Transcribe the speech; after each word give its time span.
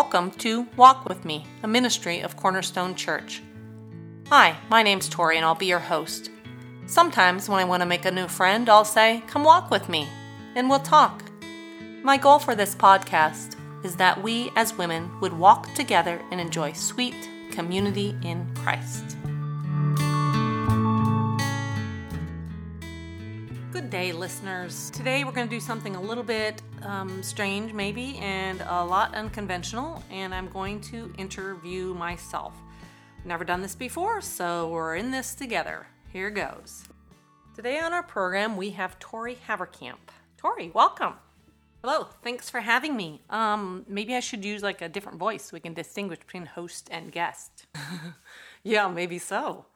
Welcome 0.00 0.30
to 0.30 0.68
Walk 0.76 1.08
With 1.08 1.24
Me, 1.24 1.44
a 1.64 1.66
ministry 1.66 2.20
of 2.20 2.36
Cornerstone 2.36 2.94
Church. 2.94 3.42
Hi, 4.28 4.56
my 4.70 4.84
name's 4.84 5.08
Tori 5.08 5.36
and 5.36 5.44
I'll 5.44 5.56
be 5.56 5.66
your 5.66 5.80
host. 5.80 6.30
Sometimes 6.86 7.48
when 7.48 7.58
I 7.58 7.64
want 7.64 7.80
to 7.80 7.86
make 7.86 8.04
a 8.04 8.12
new 8.12 8.28
friend, 8.28 8.68
I'll 8.68 8.84
say, 8.84 9.24
Come 9.26 9.42
walk 9.42 9.72
with 9.72 9.88
me, 9.88 10.06
and 10.54 10.70
we'll 10.70 10.78
talk. 10.78 11.24
My 12.04 12.16
goal 12.16 12.38
for 12.38 12.54
this 12.54 12.76
podcast 12.76 13.56
is 13.84 13.96
that 13.96 14.22
we 14.22 14.52
as 14.54 14.78
women 14.78 15.10
would 15.20 15.32
walk 15.32 15.74
together 15.74 16.22
and 16.30 16.40
enjoy 16.40 16.74
sweet 16.74 17.28
community 17.50 18.16
in 18.22 18.46
Christ. 18.54 19.16
Day, 23.98 24.12
listeners. 24.12 24.90
Today 24.90 25.24
we're 25.24 25.32
going 25.32 25.48
to 25.48 25.52
do 25.52 25.58
something 25.58 25.96
a 25.96 26.00
little 26.00 26.22
bit 26.22 26.62
um, 26.82 27.20
strange, 27.20 27.72
maybe, 27.72 28.16
and 28.18 28.60
a 28.68 28.84
lot 28.84 29.12
unconventional, 29.16 30.04
and 30.08 30.32
I'm 30.32 30.48
going 30.50 30.80
to 30.82 31.12
interview 31.18 31.94
myself. 31.94 32.54
Never 33.24 33.44
done 33.44 33.60
this 33.60 33.74
before, 33.74 34.20
so 34.20 34.68
we're 34.68 34.94
in 34.94 35.10
this 35.10 35.34
together. 35.34 35.88
Here 36.12 36.30
goes. 36.30 36.84
Today 37.56 37.80
on 37.80 37.92
our 37.92 38.04
program, 38.04 38.56
we 38.56 38.70
have 38.70 38.96
Tori 39.00 39.36
Haverkamp. 39.48 40.12
Tori, 40.36 40.70
welcome. 40.72 41.14
Hello, 41.82 42.06
thanks 42.22 42.48
for 42.48 42.60
having 42.60 42.96
me. 42.96 43.20
Um, 43.30 43.84
maybe 43.88 44.14
I 44.14 44.20
should 44.20 44.44
use 44.44 44.62
like 44.62 44.80
a 44.80 44.88
different 44.88 45.18
voice 45.18 45.46
so 45.46 45.50
we 45.54 45.60
can 45.60 45.74
distinguish 45.74 46.20
between 46.20 46.46
host 46.46 46.88
and 46.92 47.10
guest. 47.10 47.66
yeah, 48.62 48.86
maybe 48.86 49.18
so. 49.18 49.66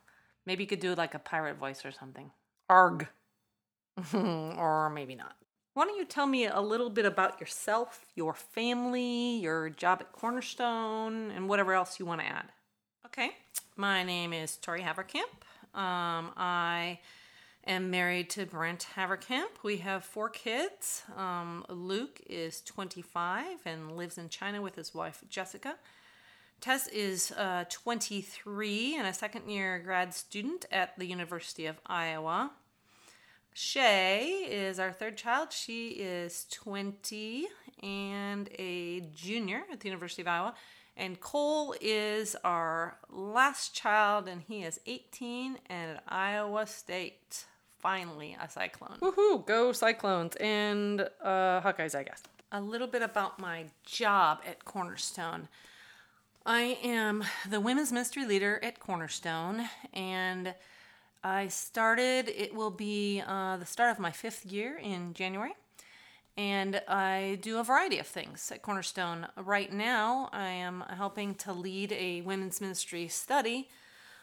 Maybe 0.47 0.63
you 0.63 0.69
could 0.69 0.79
do 0.79 0.95
like 0.95 1.13
a 1.13 1.19
pirate 1.19 1.57
voice 1.57 1.85
or 1.85 1.91
something. 1.91 2.31
Arg. 2.71 3.09
or 4.15 4.91
maybe 4.91 5.15
not. 5.15 5.37
Why 5.75 5.87
don't 5.87 5.97
you 5.97 6.05
tell 6.05 6.27
me 6.27 6.47
a 6.47 6.61
little 6.61 6.91
bit 6.91 7.07
about 7.07 7.41
yourself, 7.41 8.05
your 8.15 8.35
family, 8.35 9.39
your 9.39 9.71
job 9.71 9.99
at 10.01 10.13
Cornerstone, 10.13 11.31
and 11.31 11.49
whatever 11.49 11.73
else 11.73 11.99
you 11.99 12.05
want 12.05 12.21
to 12.21 12.27
add? 12.27 12.53
Okay, 13.07 13.31
my 13.77 14.03
name 14.03 14.35
is 14.35 14.57
Tori 14.57 14.83
Haverkamp. 14.83 15.23
Um, 15.75 16.33
I 16.37 16.99
am 17.67 17.91
married 17.91 18.29
to 18.31 18.45
Brent 18.45 18.87
Haverkamp. 18.97 19.63
We 19.63 19.79
have 19.79 20.05
four 20.05 20.29
kids. 20.29 21.03
Um, 21.17 21.65
Luke 21.71 22.21
is 22.29 22.61
25 22.63 23.61
and 23.65 23.97
lives 23.97 24.19
in 24.19 24.29
China 24.29 24.61
with 24.61 24.75
his 24.75 24.95
wife 24.95 25.25
Jessica. 25.31 25.77
Tess 26.61 26.87
is 26.89 27.33
uh, 27.33 27.65
23 27.71 28.97
and 28.97 29.07
a 29.07 29.15
second 29.15 29.49
year 29.49 29.79
grad 29.79 30.13
student 30.15 30.67
at 30.71 30.99
the 30.99 31.07
University 31.07 31.67
of 31.67 31.81
Iowa. 31.87 32.53
Shay 33.55 34.47
is 34.51 34.79
our 34.79 34.93
third 34.93 35.17
child. 35.17 35.53
She 35.53 35.91
is 35.91 36.47
20 36.51 37.49
and 37.83 38.49
a 38.59 39.01
junior 39.15 39.63
at 39.71 39.81
the 39.81 39.89
University 39.89 40.23
of 40.23 40.29
Iowa. 40.29 40.55
And 40.97 41.21
Cole 41.21 41.75
is 41.81 42.37
our 42.45 42.99
last 43.11 43.75
child, 43.75 44.29
and 44.29 44.43
he 44.43 44.63
is 44.63 44.79
18 44.87 45.59
and 45.69 45.97
at 45.97 46.03
Iowa 46.09 46.67
State. 46.67 47.45
Finally, 47.79 48.37
a 48.41 48.49
Cyclone. 48.49 48.99
Woohoo! 49.01 49.45
Go 49.45 49.73
Cyclones 49.73 50.37
and 50.37 51.01
uh, 51.01 51.61
Hawkeyes, 51.63 51.97
I 51.97 52.05
guess. 52.05 52.23
A 52.53 52.61
little 52.61 52.87
bit 52.87 53.03
about 53.03 53.41
my 53.41 53.65
job 53.85 54.41
at 54.47 54.65
Cornerstone. 54.65 55.49
I 56.45 56.79
am 56.83 57.25
the 57.49 57.61
women's 57.61 57.91
ministry 57.91 58.25
leader 58.27 58.61
at 58.63 58.79
Cornerstone, 58.79 59.69
and 59.93 60.55
I 61.25 61.49
started, 61.49 62.29
it 62.29 62.55
will 62.55 62.71
be 62.71 63.23
uh, 63.25 63.57
the 63.57 63.67
start 63.67 63.91
of 63.91 63.99
my 63.99 64.11
fifth 64.11 64.45
year 64.45 64.77
in 64.77 65.15
January. 65.15 65.53
And 66.37 66.81
I 66.89 67.39
do 67.43 67.59
a 67.59 67.65
variety 67.65 67.99
of 67.99 68.07
things 68.07 68.51
at 68.51 68.63
Cornerstone. 68.63 69.27
Right 69.37 69.73
now, 69.73 70.31
I 70.33 70.49
am 70.49 70.83
helping 70.89 71.35
to 71.37 71.53
lead 71.53 71.93
a 71.93 72.23
women's 72.23 72.61
ministry 72.61 73.07
study 73.09 73.69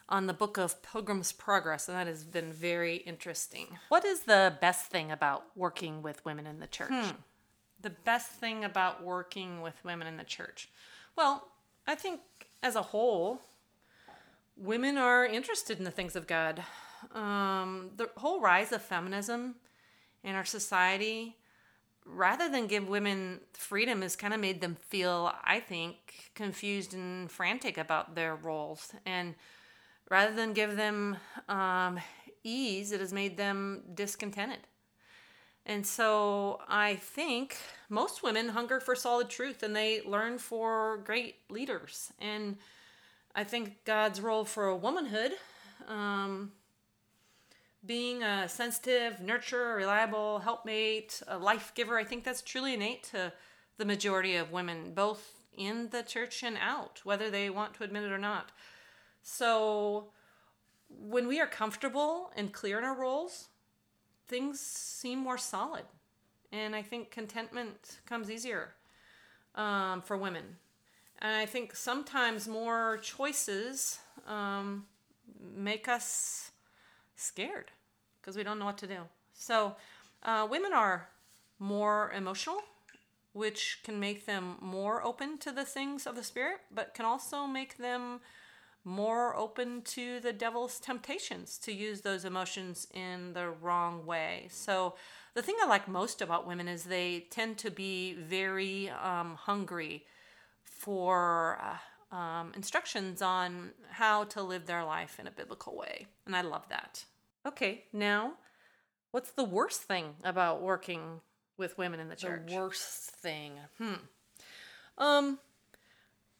on 0.10 0.26
the 0.26 0.34
book 0.34 0.58
of 0.58 0.82
Pilgrim's 0.82 1.32
Progress, 1.32 1.88
and 1.88 1.96
that 1.96 2.08
has 2.08 2.24
been 2.24 2.52
very 2.52 2.98
interesting. 2.98 3.68
What 3.90 4.04
is 4.04 4.22
the 4.22 4.56
best 4.60 4.88
thing 4.88 5.12
about 5.12 5.46
working 5.56 6.02
with 6.02 6.26
women 6.26 6.48
in 6.48 6.60
the 6.60 6.68
church? 6.68 6.90
Hmm. 6.92 7.12
The 7.80 7.92
best 7.92 8.32
thing 8.32 8.66
about 8.66 9.04
working 9.04 9.62
with 9.62 9.76
women 9.86 10.08
in 10.08 10.18
the 10.18 10.24
church? 10.24 10.70
Well, 11.16 11.48
I 11.86 11.94
think 11.94 12.22
as 12.64 12.76
a 12.76 12.82
whole, 12.82 13.42
women 14.58 14.98
are 14.98 15.26
interested 15.26 15.78
in 15.78 15.86
the 15.86 15.92
things 15.92 16.16
of 16.16 16.28
God 16.28 16.64
um, 17.14 17.92
the 17.96 18.10
whole 18.18 18.42
rise 18.42 18.72
of 18.72 18.82
feminism 18.82 19.56
in 20.24 20.36
our 20.36 20.46
society, 20.46 21.38
rather 22.06 22.50
than 22.50 22.68
give 22.68 22.88
women 22.88 23.42
freedom, 23.54 24.02
has 24.02 24.16
kind 24.16 24.34
of 24.34 24.40
made 24.40 24.62
them 24.62 24.76
feel, 24.76 25.32
I 25.44 25.60
think, 25.60 26.32
confused 26.36 26.94
and 26.94 27.32
frantic 27.32 27.78
about 27.78 28.16
their 28.16 28.36
roles. 28.36 28.94
And 29.06 29.36
rather 30.10 30.36
than 30.36 30.54
give 30.54 30.76
them 30.76 31.18
um, 31.48 32.00
ease, 32.44 32.92
it 32.92 33.00
has 33.00 33.14
made 33.14 33.38
them 33.38 33.84
discontented. 33.94 34.60
And 35.66 35.86
so 35.86 36.62
I 36.68 36.96
think 36.96 37.58
most 37.90 38.24
women 38.24 38.50
hunger 38.50 38.80
for 38.80 38.96
solid 38.96 39.30
truth 39.30 39.62
and 39.62 39.76
they 39.76 40.02
learn 40.02 40.40
for 40.40 40.98
great 40.98 41.36
leaders. 41.50 42.12
And 42.20 42.58
I 43.36 43.44
think 43.44 43.86
God's 43.86 44.20
role 44.20 44.46
for 44.46 44.76
womanhood 44.76 45.34
um, 45.88 46.54
being 47.90 48.22
a 48.22 48.48
sensitive, 48.48 49.18
nurturer, 49.18 49.76
reliable 49.76 50.38
helpmate, 50.38 51.24
a 51.28 51.40
life 51.40 51.72
giver, 51.74 51.98
I 51.98 52.04
think 52.04 52.24
that's 52.24 52.44
truly 52.44 52.76
innate 52.76 53.02
to 53.06 53.34
the 53.78 53.84
majority 53.84 54.36
of 54.36 54.52
women, 54.52 54.94
both 54.94 55.40
in 55.58 55.90
the 55.90 56.04
church 56.04 56.44
and 56.44 56.56
out, 56.62 57.02
whether 57.04 57.32
they 57.32 57.50
want 57.50 57.74
to 57.74 57.84
admit 57.84 58.04
it 58.04 58.12
or 58.12 58.20
not. 58.20 58.52
So 59.24 60.12
when 60.88 61.28
we 61.28 61.42
are 61.42 61.48
comfortable 61.48 62.30
and 62.36 62.54
clear 62.54 62.78
in 62.78 62.84
our 62.84 62.94
roles, 62.94 63.48
things 64.28 64.60
seem 64.60 65.18
more 65.18 65.40
solid. 65.40 65.86
And 66.52 66.76
I 66.76 66.84
think 66.84 67.10
contentment 67.10 68.02
comes 68.06 68.30
easier 68.30 68.76
um, 69.56 70.04
for 70.04 70.16
women. 70.16 70.58
And 71.24 71.36
I 71.36 71.48
think 71.48 71.76
sometimes 71.76 72.48
more 72.48 73.00
choices 73.02 73.98
um, 74.28 74.86
make 75.56 75.88
us 75.88 76.52
scared 77.16 77.72
because 78.30 78.38
we 78.38 78.44
don't 78.44 78.60
know 78.60 78.66
what 78.66 78.78
to 78.78 78.86
do. 78.86 79.00
So, 79.34 79.76
uh, 80.22 80.48
women 80.48 80.72
are 80.72 81.10
more 81.58 82.12
emotional, 82.16 82.62
which 83.34 83.80
can 83.84 84.00
make 84.00 84.28
them 84.28 84.58
more 84.62 85.04
open 85.04 85.40
to 85.40 85.52
the 85.52 85.66
things 85.66 86.06
of 86.06 86.16
the 86.16 86.24
Spirit, 86.24 86.60
but 86.72 86.94
can 86.94 87.08
also 87.08 87.48
make 87.48 87.78
them 87.78 88.20
more 88.84 89.36
open 89.36 89.82
to 89.82 90.20
the 90.20 90.32
devil's 90.32 90.80
temptations 90.80 91.58
to 91.58 91.74
use 91.74 92.02
those 92.02 92.24
emotions 92.24 92.86
in 92.94 93.34
the 93.34 93.50
wrong 93.50 94.06
way. 94.06 94.46
So, 94.52 94.94
the 95.34 95.42
thing 95.42 95.56
I 95.60 95.66
like 95.66 95.88
most 95.88 96.22
about 96.22 96.46
women 96.46 96.68
is 96.68 96.84
they 96.84 97.26
tend 97.32 97.58
to 97.60 97.72
be 97.72 98.14
very 98.14 98.92
um, 98.92 99.34
hungry 99.34 100.06
for 100.64 101.60
uh, 102.12 102.16
um, 102.16 102.52
instructions 102.56 103.24
on 103.24 103.72
how 103.90 104.26
to 104.26 104.44
live 104.44 104.68
their 104.68 104.84
life 104.84 105.20
in 105.20 105.26
a 105.26 105.32
biblical 105.32 105.76
way. 105.76 106.06
And 106.28 106.36
I 106.36 106.42
love 106.42 106.70
that. 106.70 107.06
Okay, 107.46 107.86
now, 107.94 108.34
what's 109.12 109.32
the 109.32 109.44
worst 109.44 109.82
thing 109.84 110.16
about 110.24 110.62
working 110.62 111.22
with 111.58 111.78
women 111.78 112.00
in 112.00 112.10
the 112.10 112.16
church? 112.16 112.48
The 112.48 112.56
worst 112.56 113.12
thing. 113.12 113.54
Hmm. 113.78 113.94
Um, 114.98 115.40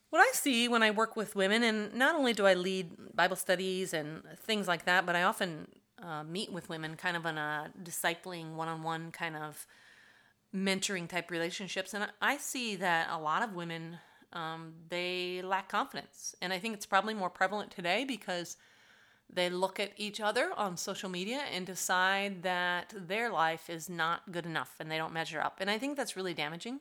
what 0.10 0.20
I 0.20 0.32
see 0.34 0.68
when 0.68 0.84
I 0.84 0.92
work 0.92 1.16
with 1.16 1.36
women, 1.36 1.64
and 1.64 1.94
not 1.94 2.16
only 2.16 2.34
do 2.34 2.46
I 2.46 2.54
lead 2.54 3.16
Bible 3.16 3.36
studies 3.36 3.94
and 3.94 4.24
things 4.38 4.68
like 4.68 4.86
that, 4.86 5.06
but 5.06 5.16
I 5.16 5.24
often 5.24 5.68
uh, 6.02 6.24
meet 6.24 6.52
with 6.52 6.70
women 6.70 6.96
kind 6.96 7.16
of 7.16 7.26
on 7.26 7.38
a 7.38 7.72
discipling, 7.84 8.56
one 8.56 8.68
on 8.68 8.84
one 8.84 9.12
kind 9.12 9.36
of 9.36 9.66
mentoring 10.56 11.08
type 11.08 11.30
relationships. 11.30 11.94
And 11.94 12.08
I 12.22 12.38
see 12.38 12.76
that 12.78 13.08
a 13.12 13.20
lot 13.20 13.44
of 13.44 13.54
women, 13.54 14.00
um, 14.34 14.74
they 14.90 15.42
lack 15.44 15.70
confidence. 15.70 16.36
And 16.42 16.52
I 16.52 16.60
think 16.60 16.74
it's 16.74 16.86
probably 16.86 17.14
more 17.14 17.30
prevalent 17.30 17.72
today 17.72 18.04
because 18.04 18.58
they 19.32 19.50
look 19.50 19.80
at 19.80 19.92
each 19.96 20.20
other 20.20 20.52
on 20.58 20.76
social 20.76 21.10
media 21.10 21.42
and 21.54 21.66
decide 21.66 22.42
that 22.44 22.94
their 22.96 23.30
life 23.32 23.70
is 23.70 23.90
not 23.90 24.32
good 24.32 24.46
enough 24.46 24.76
and 24.80 24.90
they 24.90 24.98
don't 24.98 25.14
measure 25.14 25.40
up. 25.40 25.58
And 25.60 25.70
I 25.70 25.78
think 25.78 25.96
that's 25.96 26.16
really 26.16 26.34
damaging 26.34 26.80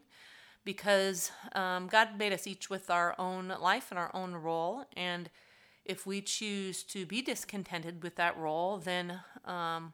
because 0.64 1.30
um, 1.54 1.88
God 1.88 2.18
made 2.18 2.32
us 2.32 2.46
each 2.46 2.70
with 2.70 2.90
our 2.90 3.14
own 3.18 3.48
life 3.60 3.90
and 3.90 3.98
our 3.98 4.10
own 4.14 4.34
role. 4.34 4.84
And 4.96 5.30
if 5.84 6.06
we 6.06 6.20
choose 6.20 6.82
to 6.84 7.06
be 7.06 7.22
discontented 7.22 8.02
with 8.02 8.16
that 8.16 8.36
role, 8.36 8.78
then 8.78 9.20
um, 9.44 9.92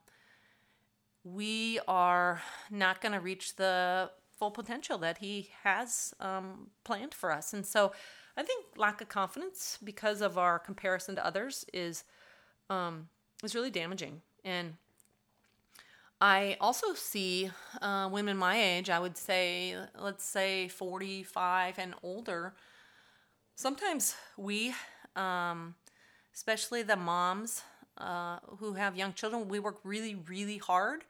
we 1.24 1.80
are 1.88 2.42
not 2.70 3.00
going 3.00 3.12
to 3.12 3.20
reach 3.20 3.56
the 3.56 4.10
full 4.38 4.50
potential 4.50 4.98
that 4.98 5.18
He 5.18 5.50
has 5.62 6.14
um, 6.20 6.70
planned 6.84 7.14
for 7.14 7.32
us. 7.32 7.52
And 7.52 7.66
so 7.66 7.92
I 8.36 8.42
think 8.42 8.64
lack 8.76 9.00
of 9.00 9.08
confidence 9.08 9.78
because 9.82 10.20
of 10.20 10.36
our 10.38 10.58
comparison 10.58 11.14
to 11.16 11.26
others 11.26 11.64
is 11.72 12.04
um, 12.70 13.08
is 13.43 13.55
really 13.55 13.70
damaging. 13.70 14.22
And 14.44 14.75
I 16.20 16.56
also 16.61 16.94
see 16.94 17.50
uh, 17.82 18.08
women 18.11 18.37
my 18.37 18.61
age, 18.61 18.90
I 18.90 18.99
would 18.99 19.16
say, 19.16 19.76
let's 19.99 20.25
say 20.25 20.69
45 20.69 21.78
and 21.78 21.94
older, 22.02 22.55
Sometimes 23.56 24.16
we, 24.37 24.75
um, 25.14 25.76
especially 26.34 26.82
the 26.82 26.96
moms 26.96 27.62
uh, 27.99 28.38
who 28.58 28.72
have 28.75 28.96
young 28.96 29.12
children, 29.12 29.49
we 29.49 29.61
work 29.61 29.78
really, 29.84 30.16
really 30.16 30.58
hard 30.58 31.05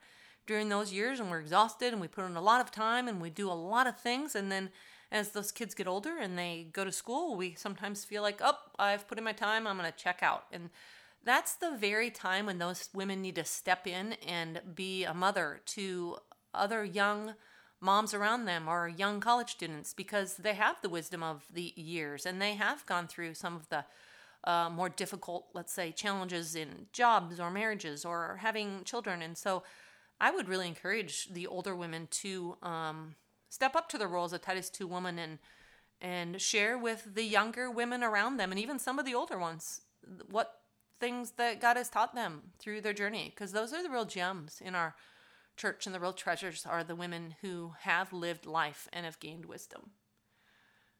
during 0.45 0.69
those 0.69 0.93
years 0.93 1.19
and 1.19 1.31
we're 1.31 1.39
exhausted 1.39 1.91
and 1.91 1.99
we 1.99 2.07
put 2.07 2.23
in 2.23 2.35
a 2.35 2.41
lot 2.41 2.61
of 2.61 2.69
time 2.69 3.07
and 3.07 3.19
we 3.19 3.31
do 3.31 3.49
a 3.49 3.53
lot 3.53 3.87
of 3.87 3.99
things. 3.99 4.35
And 4.35 4.51
then 4.51 4.69
as 5.11 5.31
those 5.31 5.51
kids 5.51 5.73
get 5.73 5.87
older 5.87 6.19
and 6.19 6.37
they 6.37 6.67
go 6.71 6.85
to 6.85 6.91
school, 6.91 7.35
we 7.35 7.55
sometimes 7.55 8.05
feel 8.05 8.21
like, 8.21 8.41
oh, 8.43 8.59
I've 8.77 9.07
put 9.07 9.17
in 9.17 9.23
my 9.23 9.33
time, 9.33 9.65
I'm 9.65 9.77
going 9.77 9.91
to 9.91 9.97
check 9.97 10.19
out. 10.21 10.45
And 10.51 10.69
that's 11.25 11.55
the 11.55 11.75
very 11.75 12.11
time 12.11 12.45
when 12.45 12.59
those 12.59 12.89
women 12.93 13.21
need 13.21 13.35
to 13.35 13.43
step 13.43 13.87
in 13.87 14.13
and 14.25 14.61
be 14.75 15.03
a 15.03 15.13
mother 15.13 15.61
to 15.65 16.17
other 16.53 16.85
young 16.85 17.33
moms 17.81 18.13
around 18.13 18.45
them 18.45 18.67
or 18.67 18.87
young 18.87 19.19
college 19.19 19.51
students 19.51 19.93
because 19.93 20.37
they 20.37 20.53
have 20.53 20.77
the 20.81 20.89
wisdom 20.89 21.21
of 21.21 21.45
the 21.53 21.73
years 21.75 22.25
and 22.25 22.41
they 22.41 22.53
have 22.53 22.85
gone 22.85 23.07
through 23.07 23.33
some 23.33 23.55
of 23.55 23.67
the 23.69 23.85
uh, 24.45 24.69
more 24.69 24.89
difficult, 24.89 25.47
let's 25.53 25.73
say, 25.73 25.91
challenges 25.91 26.55
in 26.55 26.85
jobs 26.93 27.39
or 27.39 27.49
marriages 27.49 28.05
or 28.05 28.37
having 28.41 28.83
children. 28.83 29.21
And 29.21 29.35
so 29.37 29.63
I 30.21 30.31
would 30.31 30.47
really 30.47 30.67
encourage 30.67 31.29
the 31.33 31.47
older 31.47 31.75
women 31.75 32.07
to 32.11 32.55
um, 32.61 33.15
step 33.49 33.75
up 33.75 33.89
to 33.89 33.97
the 33.97 34.07
role 34.07 34.25
as 34.25 34.33
a 34.33 34.37
Titus 34.37 34.69
2 34.69 34.87
woman 34.87 35.19
and 35.19 35.39
and 36.01 36.41
share 36.41 36.77
with 36.77 37.15
the 37.15 37.23
younger 37.23 37.71
women 37.71 38.03
around 38.03 38.35
them 38.35 38.51
and 38.51 38.59
even 38.59 38.77
some 38.77 38.99
of 38.99 39.05
the 39.05 39.15
older 39.15 39.39
ones 39.39 39.79
what 40.29 40.59
things 40.99 41.31
that 41.31 41.61
God 41.61 41.77
has 41.77 41.89
taught 41.89 42.15
them 42.15 42.41
through 42.59 42.81
their 42.81 42.93
journey 42.93 43.31
because 43.33 43.51
those 43.51 43.73
are 43.73 43.83
the 43.83 43.89
real 43.89 44.05
gems 44.05 44.61
in 44.63 44.75
our 44.75 44.95
church 45.57 45.85
and 45.85 45.95
the 45.95 45.99
real 45.99 46.13
treasures 46.13 46.65
are 46.65 46.83
the 46.83 46.95
women 46.95 47.35
who 47.41 47.73
have 47.81 48.11
lived 48.13 48.45
life 48.45 48.87
and 48.91 49.05
have 49.05 49.19
gained 49.19 49.45
wisdom. 49.45 49.91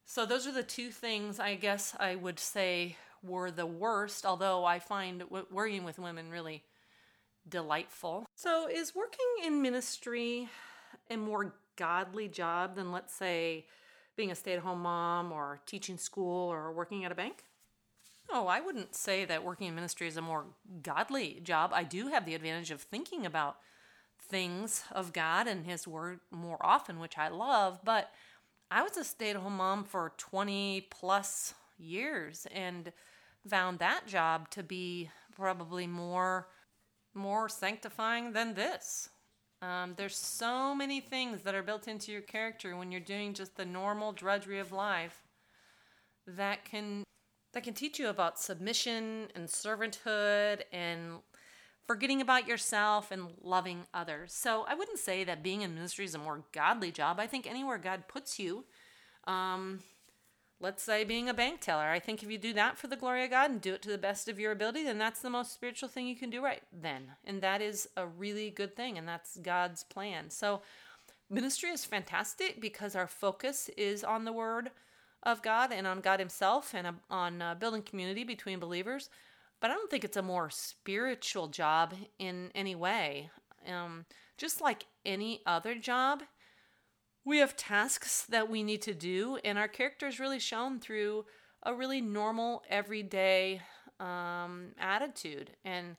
So 0.06 0.26
those 0.26 0.46
are 0.46 0.52
the 0.52 0.64
two 0.64 0.92
things 0.92 1.40
I 1.40 1.56
guess 1.56 1.96
I 2.00 2.16
would 2.16 2.40
say 2.40 2.96
were 3.24 3.52
the 3.52 3.66
worst, 3.66 4.26
although 4.26 4.64
I 4.64 4.80
find 4.80 5.24
working 5.52 5.84
with 5.84 6.00
women 6.00 6.30
really 6.30 6.64
delightful. 7.48 8.26
So, 8.36 8.68
is 8.68 8.96
working 8.96 9.26
in 9.44 9.62
ministry 9.62 10.50
a 11.10 11.16
more 11.16 11.56
godly 11.76 12.28
job 12.28 12.76
than, 12.76 12.92
let's 12.92 13.14
say, 13.14 13.66
being 14.16 14.32
a 14.32 14.36
stay 14.36 14.54
at 14.54 14.60
home 14.60 14.82
mom 14.82 15.32
or 15.32 15.60
teaching 15.66 15.98
school 15.98 16.52
or 16.52 16.72
working 16.72 17.04
at 17.04 17.12
a 17.12 17.16
bank? 17.16 17.45
No, 18.32 18.48
I 18.48 18.60
wouldn't 18.60 18.96
say 18.96 19.26
that 19.26 19.44
working 19.44 19.68
in 19.68 19.76
ministry 19.76 20.08
is 20.08 20.18
a 20.18 20.22
more 20.22 20.46
godly 20.82 21.40
job. 21.44 21.72
I 21.74 21.84
do 21.84 22.08
have 22.08 22.26
the 22.26 22.36
advantage 22.36 22.72
of 22.72 22.82
thinking 22.82 23.26
about 23.26 23.58
things 24.20 24.84
of 24.92 25.14
God 25.14 25.48
and 25.48 25.66
His 25.66 25.88
Word 25.88 26.20
more 26.32 26.58
often, 26.62 27.00
which 27.00 27.18
I 27.18 27.28
love, 27.28 27.80
but 27.84 28.12
I 28.72 28.82
was 28.82 28.98
a 28.98 29.04
stay 29.04 29.30
at 29.30 29.36
home 29.36 29.58
mom 29.58 29.84
for 29.84 30.14
20 30.18 30.88
plus 30.90 31.54
years 31.78 32.48
and 32.52 32.92
found 33.48 33.80
that 33.80 34.08
job 34.08 34.50
to 34.52 34.64
be 34.64 35.10
probably 35.36 35.88
more 35.88 36.48
more 37.14 37.48
sanctifying 37.48 38.34
than 38.34 38.56
this. 38.56 39.10
Um, 39.62 39.94
there's 39.96 40.18
so 40.18 40.76
many 40.76 41.00
things 41.00 41.44
that 41.44 41.56
are 41.56 41.64
built 41.64 41.88
into 41.88 42.12
your 42.12 42.22
character 42.22 42.76
when 42.76 42.92
you're 42.92 43.00
doing 43.00 43.34
just 43.34 43.56
the 43.56 43.66
normal 43.66 44.12
drudgery 44.12 44.60
of 44.60 44.74
life 44.74 45.24
that 46.28 46.66
can 46.66 47.06
that 47.56 47.64
can 47.64 47.74
teach 47.74 47.98
you 47.98 48.10
about 48.10 48.38
submission 48.38 49.30
and 49.34 49.48
servanthood 49.48 50.64
and 50.74 51.20
forgetting 51.88 52.20
about 52.20 52.50
yourself 52.50 53.12
and 53.12 53.30
loving 53.42 53.84
others. 53.94 54.34
So 54.34 54.66
I 54.68 54.76
wouldn't 54.76 55.00
say 55.00 55.24
that 55.24 55.42
being 55.42 55.62
in 55.62 55.74
ministry 55.74 56.04
is 56.04 56.14
a 56.14 56.20
more 56.20 56.44
godly 56.52 56.92
job. 56.92 57.18
I 57.18 57.28
think 57.28 57.48
anywhere 57.48 57.78
God 57.78 58.10
puts 58.10 58.40
you, 58.40 58.66
um, 59.26 59.80
let's 60.60 60.84
say 60.84 61.06
being 61.06 61.30
a 61.30 61.34
bank 61.34 61.62
teller. 61.62 61.86
I 61.86 62.00
think 62.00 62.22
if 62.22 62.30
you 62.30 62.38
do 62.38 62.52
that 62.54 62.78
for 62.78 62.88
the 62.88 62.98
glory 62.98 63.24
of 63.24 63.30
God 63.30 63.52
and 63.52 63.62
do 63.62 63.74
it 63.74 63.82
to 63.84 63.90
the 63.90 63.98
best 63.98 64.28
of 64.28 64.38
your 64.38 64.52
ability, 64.52 64.84
then 64.84 64.98
that's 64.98 65.22
the 65.22 65.30
most 65.30 65.54
spiritual 65.54 65.88
thing 65.88 66.08
you 66.08 66.18
can 66.18 66.30
do 66.30 66.44
right 66.44 66.64
then. 66.74 67.12
And 67.24 67.42
that 67.42 67.62
is 67.62 67.88
a 67.96 68.06
really 68.06 68.50
good 68.50 68.76
thing, 68.76 68.98
and 68.98 69.08
that's 69.08 69.38
God's 69.38 69.86
plan. 69.86 70.30
So, 70.30 70.62
ministry 71.30 71.70
is 71.70 71.86
fantastic 71.86 72.60
because 72.60 72.98
our 72.98 73.08
focus 73.08 73.70
is 73.78 74.04
on 74.04 74.26
the 74.26 74.34
Word 74.34 74.72
of 75.26 75.42
God 75.42 75.72
and 75.72 75.88
on 75.88 76.02
God 76.02 76.20
Himself 76.20 76.74
and 76.74 76.88
on 77.10 77.42
uh, 77.42 77.56
building 77.56 77.82
community 77.82 78.24
between 78.24 78.60
believers. 78.60 79.10
But 79.60 79.72
I 79.72 79.74
don't 79.74 79.90
think 79.90 80.04
it's 80.04 80.18
a 80.18 80.22
more 80.22 80.50
spiritual 80.50 81.48
job 81.48 81.94
in 82.20 82.52
any 82.54 82.76
way. 82.76 83.30
Um, 83.68 84.06
just 84.38 84.62
like 84.62 84.86
any 85.06 85.42
other 85.46 85.76
job, 85.76 86.24
we 87.24 87.40
have 87.40 87.56
tasks 87.56 88.26
that 88.30 88.50
we 88.50 88.62
need 88.62 88.84
to 88.84 88.94
do, 88.94 89.40
and 89.44 89.58
our 89.58 89.68
character 89.68 90.08
is 90.08 90.20
really 90.20 90.40
shown 90.40 90.80
through 90.80 91.26
a 91.64 91.74
really 91.74 92.00
normal, 92.00 92.62
everyday 92.70 93.62
um, 94.00 94.74
attitude. 94.80 95.52
And 95.64 95.96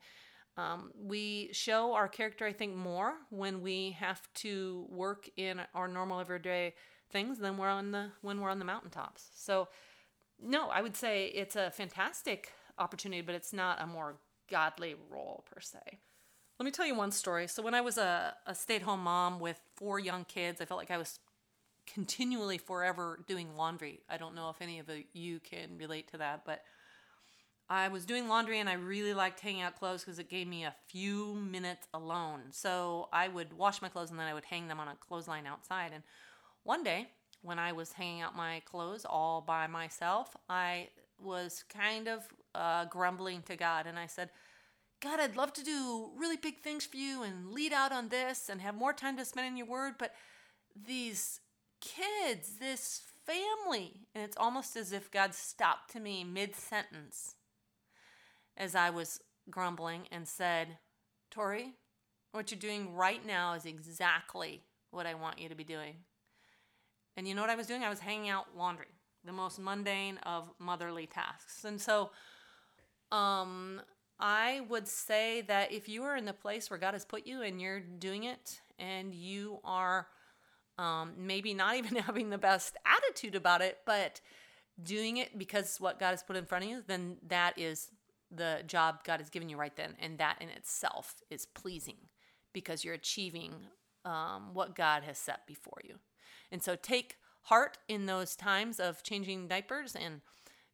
um, 0.56 0.93
we 0.94 1.50
show 1.52 1.94
our 1.94 2.08
character, 2.08 2.46
I 2.46 2.52
think, 2.52 2.76
more 2.76 3.14
when 3.31 3.61
we 3.61 3.96
have 3.99 4.22
to 4.34 4.87
work 4.88 5.29
in 5.37 5.61
our 5.75 5.88
normal, 5.88 6.20
everyday 6.20 6.75
things 7.11 7.38
than 7.38 7.56
we're 7.56 7.69
on 7.69 7.93
the 7.93 8.11
when 8.23 8.41
we're 8.41 8.50
on 8.50 8.58
the 8.58 8.64
mountaintops. 8.64 9.31
So, 9.35 9.69
no, 10.43 10.69
I 10.69 10.82
would 10.82 10.97
say 10.97 11.26
it's 11.26 11.56
a 11.56 11.70
fantastic 11.70 12.53
opportunity, 12.79 13.23
but 13.23 13.35
it's 13.35 13.53
not 13.53 13.81
a 13.81 13.87
more 13.87 14.17
godly 14.50 14.94
role 15.11 15.44
per 15.50 15.61
se. 15.61 15.79
Let 16.58 16.64
me 16.64 16.70
tell 16.70 16.87
you 16.87 16.94
one 16.94 17.12
story. 17.12 17.47
So, 17.49 17.62
when 17.62 17.75
I 17.75 17.81
was 17.81 17.99
a, 17.99 18.35
a 18.47 18.55
stay 18.55 18.76
at 18.76 18.82
home 18.82 19.00
mom 19.00 19.41
with 19.41 19.61
four 19.76 19.99
young 19.99 20.25
kids, 20.25 20.61
I 20.61 20.64
felt 20.64 20.79
like 20.79 20.91
I 20.91 20.99
was 20.99 21.19
continually 21.87 22.58
forever 22.58 23.20
doing 23.26 23.56
laundry. 23.56 24.00
I 24.11 24.17
don't 24.17 24.35
know 24.35 24.50
if 24.50 24.61
any 24.61 24.79
of 24.79 24.91
you 25.12 25.41
can 25.41 25.79
relate 25.79 26.11
to 26.11 26.19
that, 26.19 26.43
but 26.44 26.62
I 27.69 27.88
was 27.88 28.05
doing 28.05 28.29
laundry 28.29 28.61
and 28.61 28.69
I 28.69 28.75
really 28.75 29.12
liked 29.12 29.41
hanging 29.41 29.62
out 29.62 29.76
clothes 29.76 30.05
because 30.05 30.19
it 30.19 30.29
gave 30.29 30.47
me 30.47 30.64
a 30.64 30.75
few 30.87 31.35
minutes 31.35 31.88
alone. 31.93 32.43
So 32.50 33.08
I 33.12 33.26
would 33.26 33.53
wash 33.53 33.82
my 33.82 33.88
clothes 33.88 34.11
and 34.11 34.20
then 34.20 34.26
I 34.26 34.35
would 34.35 34.44
hang 34.44 34.69
them 34.69 34.79
on 34.79 34.87
a 34.87 34.94
clothesline 34.94 35.47
outside. 35.47 35.91
And 35.93 36.05
one 36.67 36.83
day, 36.83 37.07
when 37.43 37.59
I 37.61 37.73
was 37.73 37.93
hanging 37.93 38.23
out 38.23 38.37
my 38.37 38.61
clothes 38.65 39.07
all 39.09 39.41
by 39.41 39.69
myself, 39.69 40.37
I 40.49 40.89
was 41.23 41.65
kind 41.69 42.09
of 42.09 42.25
uh, 42.55 42.87
grumbling 42.87 43.43
to 43.43 43.57
God 43.57 43.87
and 43.87 43.99
I 43.99 44.07
said, 44.07 44.31
God, 45.01 45.21
I'd 45.21 45.37
love 45.37 45.53
to 45.55 45.63
do 45.63 46.11
really 46.17 46.37
big 46.37 46.61
things 46.61 46.85
for 46.85 46.97
you 46.97 47.23
and 47.23 47.53
lead 47.53 47.73
out 47.73 47.93
on 47.93 48.09
this 48.09 48.49
and 48.49 48.61
have 48.61 48.75
more 48.75 48.93
time 48.93 49.17
to 49.17 49.25
spend 49.25 49.47
in 49.47 49.57
your 49.57 49.67
word, 49.67 49.95
but 49.99 50.13
these 50.75 51.41
kids, 51.81 52.56
this 52.58 53.03
family. 53.25 54.01
And 54.15 54.25
it's 54.25 54.37
almost 54.37 54.75
as 54.75 54.93
if 54.93 55.11
God 55.11 55.35
stopped 55.35 55.93
to 55.93 56.01
me 56.01 56.25
mid 56.25 56.56
sentence 56.56 57.37
as 58.56 58.75
I 58.75 58.91
was 58.91 59.20
grumbling 59.49 60.08
and 60.11 60.27
said, 60.27 60.79
Tori, 61.31 61.75
what 62.32 62.51
you're 62.51 62.58
doing 62.58 62.93
right 62.94 63.25
now 63.25 63.53
is 63.53 63.67
exactly 63.67 64.63
what 64.91 65.06
I 65.06 65.15
want 65.15 65.39
you 65.39 65.49
to 65.49 65.55
be 65.55 65.65
doing. 65.65 65.96
And 67.17 67.27
you 67.27 67.35
know 67.35 67.41
what 67.41 67.51
I 67.51 67.56
was 67.56 67.67
doing? 67.67 67.82
I 67.82 67.89
was 67.89 68.01
hanging 68.01 68.29
out 68.29 68.46
laundry, 68.56 68.87
the 69.25 69.32
most 69.32 69.58
mundane 69.58 70.19
of 70.19 70.51
motherly 70.58 71.06
tasks. 71.06 71.65
And 71.65 71.81
so 71.81 72.11
um, 73.11 73.81
I 74.20 74.61
would 74.69 74.87
say 74.87 75.43
that 75.43 75.73
if 75.73 75.89
you 75.89 76.03
are 76.05 76.17
in 76.17 76.25
the 76.25 76.32
place 76.32 76.70
where 76.70 76.79
God 76.79 76.94
has 76.94 77.05
put 77.05 77.27
you 77.27 77.43
and 77.43 77.61
you're 77.61 77.81
doing 77.81 78.25
it 78.25 78.61
and 78.79 79.15
you 79.15 79.58
are 79.65 80.08
um, 80.79 81.13
maybe 81.19 81.55
not 81.55 81.77
even 81.77 81.96
having 81.96 82.31
the 82.31 82.39
best 82.39 82.77
attitude 82.85 83.35
about 83.35 83.63
it, 83.63 83.79
but 83.87 84.20
doing 84.82 85.17
it 85.17 85.39
because 85.39 85.81
what 85.81 85.99
God 85.99 86.11
has 86.11 86.23
put 86.23 86.37
in 86.37 86.44
front 86.44 86.65
of 86.65 86.70
you, 86.70 86.82
then 86.87 87.17
that 87.29 87.58
is 87.58 87.89
the 88.31 88.63
job 88.67 89.05
God 89.05 89.20
has 89.20 89.31
given 89.31 89.49
you 89.49 89.56
right 89.56 89.75
then. 89.77 89.94
And 89.99 90.19
that 90.19 90.37
in 90.41 90.49
itself 90.51 91.23
is 91.31 91.46
pleasing 91.46 91.96
because 92.53 92.85
you're 92.85 92.94
achieving 92.94 93.53
um, 94.05 94.55
what 94.55 94.75
God 94.75 95.03
has 95.05 95.19
set 95.19 95.46
before 95.46 95.81
you. 95.85 95.96
And 96.50 96.62
so 96.62 96.76
take 96.76 97.17
heart 97.43 97.79
in 97.88 98.06
those 98.06 98.36
times 98.36 98.81
of 98.81 99.03
changing 99.03 99.48
diapers 99.48 99.94
and 99.94 100.20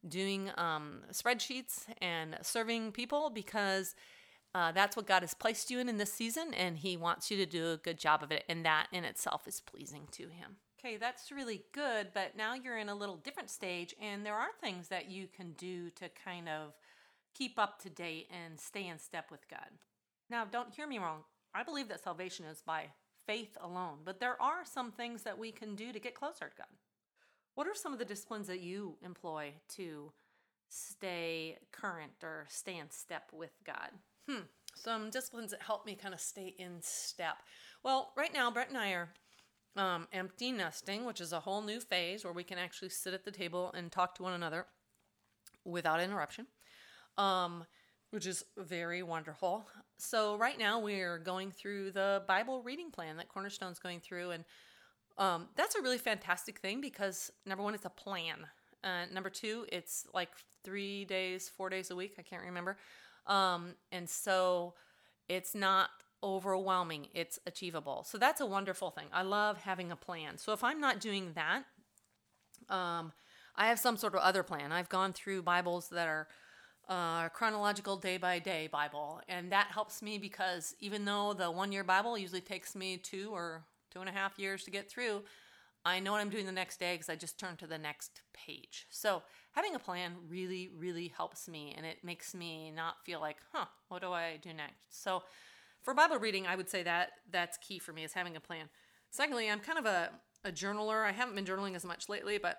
doing 0.09 0.50
um, 0.57 1.00
spreadsheets 1.12 1.85
and 2.00 2.37
serving 2.43 2.93
people 2.93 3.31
because 3.31 3.95
uh, 4.55 4.73
that's 4.73 4.97
what 4.97 5.07
God 5.07 5.23
has 5.23 5.35
placed 5.35 5.71
you 5.71 5.79
in 5.79 5.88
in 5.88 5.97
this 5.97 6.12
season, 6.12 6.52
and 6.55 6.76
He 6.76 6.97
wants 6.97 7.31
you 7.31 7.37
to 7.38 7.47
do 7.47 7.73
a 7.73 7.79
good 7.79 7.99
job 7.99 8.23
of 8.23 8.31
it, 8.31 8.45
and 8.49 8.64
that 8.67 8.87
in 8.93 9.05
itself 9.05 9.49
is 9.49 9.61
pleasing 9.61 10.09
to 10.12 10.25
Him. 10.25 10.57
Okay, 10.79 10.97
that's 10.97 11.33
really 11.33 11.62
good, 11.73 12.09
but 12.12 12.37
now 12.37 12.55
you're 12.55 12.76
in 12.76 12.91
a 12.91 12.95
little 12.95 13.17
different 13.17 13.49
stage, 13.49 13.95
and 14.00 14.26
there 14.26 14.35
are 14.35 14.49
things 14.61 14.88
that 14.88 15.11
you 15.11 15.26
can 15.26 15.52
do 15.52 15.88
to 15.91 16.11
kind 16.25 16.49
of 16.49 16.73
keep 17.35 17.59
up 17.59 17.81
to 17.83 17.88
date 17.88 18.29
and 18.31 18.61
stay 18.61 18.88
in 18.88 18.99
step 18.99 19.31
with 19.31 19.49
God. 19.49 19.69
Now, 20.29 20.45
don't 20.45 20.75
hear 20.75 20.87
me 20.87 20.99
wrong. 20.99 21.21
I 21.55 21.62
believe 21.62 21.88
that 21.88 22.02
salvation 22.02 22.45
is 22.45 22.62
by 22.67 22.87
faith 23.33 23.57
alone, 23.62 23.99
but 24.05 24.21
there 24.21 24.41
are 24.43 24.62
some 24.65 24.93
things 24.93 25.23
that 25.23 25.39
we 25.39 25.51
can 25.51 25.75
do 25.75 25.91
to 25.91 25.99
get 25.99 26.15
closer 26.15 26.51
to 26.51 26.57
God. 26.59 26.67
What 27.55 27.67
are 27.67 27.75
some 27.75 27.93
of 27.93 27.99
the 27.99 28.05
disciplines 28.05 28.47
that 28.49 28.61
you 28.61 28.97
employ 29.03 29.55
to 29.77 30.12
stay 30.69 31.57
current 31.71 32.12
or 32.23 32.47
stay 32.51 32.77
in 32.77 32.91
step 32.91 33.31
with 33.33 33.53
God? 33.65 33.91
Hmm. 34.29 34.45
Some 34.75 35.09
disciplines 35.09 35.51
that 35.51 35.62
help 35.62 35.87
me 35.87 35.95
kind 35.95 36.12
of 36.12 36.21
stay 36.21 36.55
in 36.59 36.79
step. 36.83 37.37
Well, 37.83 38.12
right 38.19 38.33
now, 38.35 38.51
Brent 38.51 38.69
and 38.69 38.79
I 38.79 38.93
are 38.93 39.09
um, 39.77 40.09
empty 40.12 40.53
nesting, 40.53 41.07
which 41.07 41.21
is 41.21 41.33
a 41.33 41.41
whole 41.41 41.62
new 41.62 41.81
phase 41.81 42.25
where 42.25 42.35
we 42.35 42.45
can 42.45 42.59
actually 42.59 42.91
sit 42.91 43.15
at 43.15 43.25
the 43.25 43.31
table 43.31 43.73
and 43.75 43.91
talk 43.91 44.15
to 44.17 44.23
one 44.23 44.35
another 44.35 44.67
without 45.65 46.01
interruption, 46.01 46.47
um, 47.17 47.65
which 48.11 48.27
is 48.27 48.45
very 48.59 49.03
wonderful. 49.03 49.67
So, 50.05 50.37
right 50.37 50.59
now 50.59 50.81
we're 50.81 51.19
going 51.19 51.53
through 51.53 51.93
the 51.93 52.25
Bible 52.27 52.61
reading 52.61 52.91
plan 52.91 53.19
that 53.19 53.29
Cornerstone's 53.29 53.79
going 53.79 54.01
through, 54.01 54.33
and 54.33 54.45
um, 55.17 55.47
that's 55.55 55.77
a 55.77 55.81
really 55.81 55.97
fantastic 55.97 56.59
thing 56.59 56.81
because 56.81 57.31
number 57.47 57.63
one, 57.63 57.73
it's 57.73 57.85
a 57.85 57.91
plan. 57.91 58.39
Uh, 58.83 59.05
number 59.13 59.31
two, 59.31 59.65
it's 59.71 60.05
like 60.13 60.31
three 60.65 61.05
days, 61.05 61.49
four 61.49 61.71
days 61.71 61.93
a 61.93 61.97
week. 61.97 62.17
I 62.19 62.23
can't 62.23 62.43
remember. 62.43 62.79
Um, 63.29 63.75
and 63.93 64.11
so 64.11 64.75
it's 65.29 65.55
not 65.55 65.91
overwhelming, 66.25 67.07
it's 67.15 67.39
achievable. 67.47 68.05
So 68.05 68.19
that's 68.19 68.41
a 68.41 68.47
wonderful 68.47 68.91
thing. 68.91 69.07
I 69.13 69.23
love 69.23 69.59
having 69.59 69.93
a 69.93 69.97
plan. 69.97 70.37
So 70.37 70.53
if 70.53 70.65
I'm 70.65 70.81
not 70.81 70.99
doing 70.99 71.33
that, 71.35 71.63
um, 72.69 73.13
I 73.55 73.69
have 73.69 73.79
some 73.79 73.97
sort 73.97 74.15
of 74.15 74.21
other 74.21 74.43
plan. 74.43 74.73
I've 74.73 74.89
gone 74.89 75.13
through 75.13 75.43
Bibles 75.43 75.91
that 75.91 76.09
are 76.09 76.27
uh, 76.89 77.29
chronological 77.31 77.97
day 77.97 78.17
by 78.17 78.39
day 78.39 78.69
Bible, 78.71 79.21
and 79.29 79.51
that 79.53 79.69
helps 79.69 80.03
me 80.03 80.19
because 80.19 80.75
even 80.81 81.05
though 81.05 81.33
the 81.33 81.51
one 81.51 81.73
year 81.73 81.85
Bible 81.85 82.19
usually 82.19 82.41
takes 82.41 82.75
me 82.75 82.97
two 82.97 83.31
or 83.33 83.65
two 83.91 84.01
and 84.01 84.09
a 84.09 84.12
half 84.12 84.39
years 84.39 84.65
to 84.65 84.71
get 84.71 84.91
through, 84.91 85.23
I 85.85 85.99
know 85.99 86.12
what 86.12 86.21
I'm 86.21 86.31
doing 86.31 86.47
the 86.47 86.53
next 86.53 86.79
day 86.79 86.95
because 86.95 87.09
I 87.09 87.17
just 87.17 87.39
turn 87.39 87.57
to 87.57 87.67
the 87.67 87.79
next 87.79 88.23
page. 88.33 88.87
So 88.91 89.23
having 89.53 89.75
a 89.75 89.79
plan 89.79 90.12
really, 90.29 90.71
really 90.77 91.09
helps 91.09 91.49
me, 91.49 91.75
and 91.77 91.85
it 91.85 91.99
makes 92.05 92.35
me 92.35 92.71
not 92.71 93.05
feel 93.05 93.21
like, 93.21 93.39
huh, 93.53 93.67
what 93.89 94.03
do 94.03 94.12
I 94.12 94.39
do 94.41 94.53
next? 94.53 95.03
So 95.03 95.23
for 95.83 95.95
Bible 95.95 96.19
reading, 96.19 96.47
I 96.47 96.57
would 96.57 96.69
say 96.69 96.83
that 96.85 97.11
that's 97.31 97.59
key 97.59 97.79
for 97.79 97.93
me 97.93 98.05
is 98.05 98.12
having 98.12 98.37
a 98.37 98.41
plan. 98.41 98.69
Secondly, 99.11 99.51
I'm 99.51 99.61
kind 99.61 99.79
of 99.79 99.87
a, 99.87 100.11
a 100.45 100.53
journaler. 100.53 101.05
I 101.05 101.12
haven't 101.12 101.35
been 101.35 101.45
journaling 101.45 101.75
as 101.75 101.85
much 101.85 102.09
lately, 102.09 102.39
but 102.39 102.59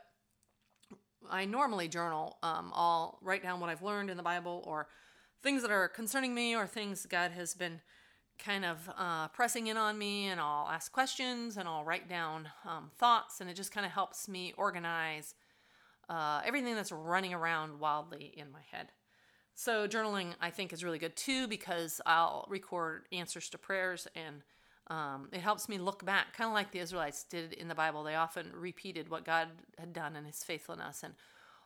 I 1.29 1.45
normally 1.45 1.87
journal. 1.87 2.37
Um, 2.43 2.71
I'll 2.73 3.19
write 3.21 3.43
down 3.43 3.59
what 3.59 3.69
I've 3.69 3.81
learned 3.81 4.09
in 4.09 4.17
the 4.17 4.23
Bible 4.23 4.63
or 4.65 4.87
things 5.41 5.61
that 5.61 5.71
are 5.71 5.87
concerning 5.87 6.33
me 6.33 6.55
or 6.55 6.67
things 6.67 7.05
God 7.05 7.31
has 7.31 7.53
been 7.53 7.81
kind 8.39 8.65
of 8.65 8.89
uh, 8.97 9.27
pressing 9.29 9.67
in 9.67 9.77
on 9.77 9.97
me, 9.97 10.27
and 10.27 10.39
I'll 10.39 10.67
ask 10.67 10.91
questions 10.91 11.57
and 11.57 11.67
I'll 11.67 11.83
write 11.83 12.09
down 12.09 12.49
um, 12.67 12.91
thoughts, 12.97 13.41
and 13.41 13.49
it 13.49 13.55
just 13.55 13.71
kind 13.71 13.85
of 13.85 13.91
helps 13.91 14.27
me 14.27 14.53
organize 14.57 15.35
uh, 16.09 16.41
everything 16.45 16.75
that's 16.75 16.91
running 16.91 17.33
around 17.33 17.79
wildly 17.79 18.33
in 18.35 18.51
my 18.51 18.61
head. 18.71 18.87
So, 19.55 19.87
journaling 19.87 20.33
I 20.41 20.49
think 20.49 20.73
is 20.73 20.83
really 20.83 20.97
good 20.97 21.15
too 21.15 21.47
because 21.47 22.01
I'll 22.05 22.45
record 22.49 23.05
answers 23.11 23.49
to 23.49 23.57
prayers 23.57 24.07
and 24.15 24.41
um, 24.87 25.29
it 25.31 25.39
helps 25.39 25.69
me 25.69 25.77
look 25.77 26.05
back, 26.05 26.35
kind 26.35 26.49
of 26.49 26.53
like 26.53 26.71
the 26.71 26.79
Israelites 26.79 27.23
did 27.23 27.53
in 27.53 27.67
the 27.67 27.75
Bible. 27.75 28.03
They 28.03 28.15
often 28.15 28.51
repeated 28.53 29.09
what 29.09 29.23
God 29.25 29.47
had 29.77 29.93
done 29.93 30.15
and 30.15 30.27
his 30.27 30.43
faithfulness 30.43 31.03
and 31.03 31.13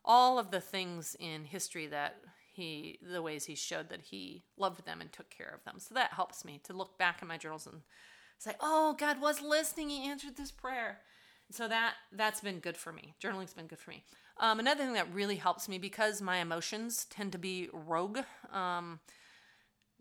all 0.05 0.39
of 0.39 0.51
the 0.51 0.61
things 0.61 1.15
in 1.19 1.43
history 1.43 1.87
that 1.87 2.21
he 2.53 2.97
the 3.01 3.21
ways 3.21 3.45
he 3.45 3.55
showed 3.55 3.89
that 3.89 4.01
he 4.01 4.43
loved 4.57 4.85
them 4.85 5.01
and 5.01 5.11
took 5.11 5.29
care 5.29 5.53
of 5.53 5.63
them. 5.63 5.79
So 5.79 5.93
that 5.95 6.13
helps 6.13 6.45
me 6.45 6.59
to 6.63 6.73
look 6.73 6.97
back 6.97 7.21
in 7.21 7.27
my 7.27 7.37
journals 7.37 7.67
and 7.67 7.81
say, 8.39 8.55
"Oh, 8.59 8.95
God 8.97 9.21
was 9.21 9.41
listening. 9.41 9.89
He 9.89 10.07
answered 10.07 10.37
this 10.37 10.51
prayer." 10.51 11.01
So 11.51 11.67
that 11.67 11.95
that's 12.11 12.41
been 12.41 12.59
good 12.59 12.77
for 12.77 12.91
me. 12.91 13.15
Journaling's 13.19 13.53
been 13.53 13.67
good 13.67 13.79
for 13.79 13.91
me. 13.91 14.03
Um, 14.39 14.59
another 14.59 14.83
thing 14.83 14.93
that 14.93 15.13
really 15.13 15.35
helps 15.35 15.67
me 15.69 15.77
because 15.77 16.21
my 16.21 16.37
emotions 16.37 17.05
tend 17.05 17.31
to 17.31 17.37
be 17.37 17.69
rogue. 17.71 18.19
Um, 18.51 18.99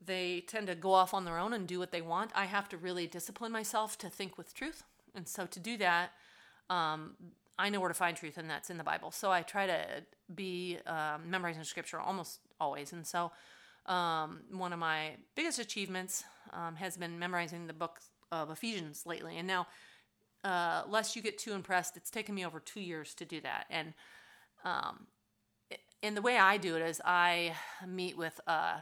they 0.05 0.45
tend 0.47 0.67
to 0.69 0.75
go 0.75 0.93
off 0.93 1.15
on 1.15 1.25
their 1.25 1.39
own 1.39 1.53
and 1.53 1.67
do 1.67 1.79
what 1.79 1.91
they 1.91 2.03
want. 2.03 2.31
I 2.35 2.47
have 2.47 2.69
to 2.71 2.77
really 2.77 3.07
discipline 3.07 3.53
myself 3.53 3.99
to 3.99 4.09
think 4.09 4.39
with 4.39 4.55
truth, 4.55 4.83
and 5.15 5.27
so 5.27 5.47
to 5.47 5.61
do 5.61 5.77
that, 5.79 6.13
um, 6.71 7.17
I 7.59 7.71
know 7.71 7.81
where 7.81 7.89
to 7.89 7.95
find 7.95 8.17
truth, 8.17 8.37
and 8.37 8.51
that's 8.51 8.71
in 8.71 8.77
the 8.77 8.85
Bible. 8.85 9.11
So 9.11 9.31
I 9.31 9.43
try 9.43 9.67
to 9.67 9.87
be 10.35 10.79
um, 10.87 11.31
memorizing 11.31 11.65
scripture 11.65 11.99
almost 11.99 12.41
always. 12.61 12.93
And 12.93 13.07
so 13.07 13.33
um, 13.87 14.41
one 14.51 14.73
of 14.73 14.79
my 14.79 15.13
biggest 15.35 15.59
achievements 15.59 16.25
um, 16.53 16.77
has 16.77 16.97
been 16.97 17.19
memorizing 17.19 17.67
the 17.67 17.73
book 17.73 18.01
of 18.31 18.51
Ephesians 18.51 19.07
lately. 19.07 19.39
And 19.39 19.47
now, 19.47 19.67
uh, 20.45 20.83
lest 20.89 21.17
you 21.17 21.23
get 21.23 21.39
too 21.39 21.53
impressed, 21.53 21.97
it's 21.97 22.11
taken 22.11 22.35
me 22.35 22.45
over 22.45 22.61
two 22.61 22.81
years 22.81 23.15
to 23.15 23.25
do 23.25 23.41
that. 23.41 23.67
And 23.71 23.95
um, 24.65 25.07
and 26.03 26.17
the 26.17 26.23
way 26.23 26.37
I 26.37 26.57
do 26.57 26.77
it 26.77 26.83
is 26.83 27.01
I 27.05 27.55
meet 27.87 28.17
with 28.17 28.39
uh, 28.47 28.81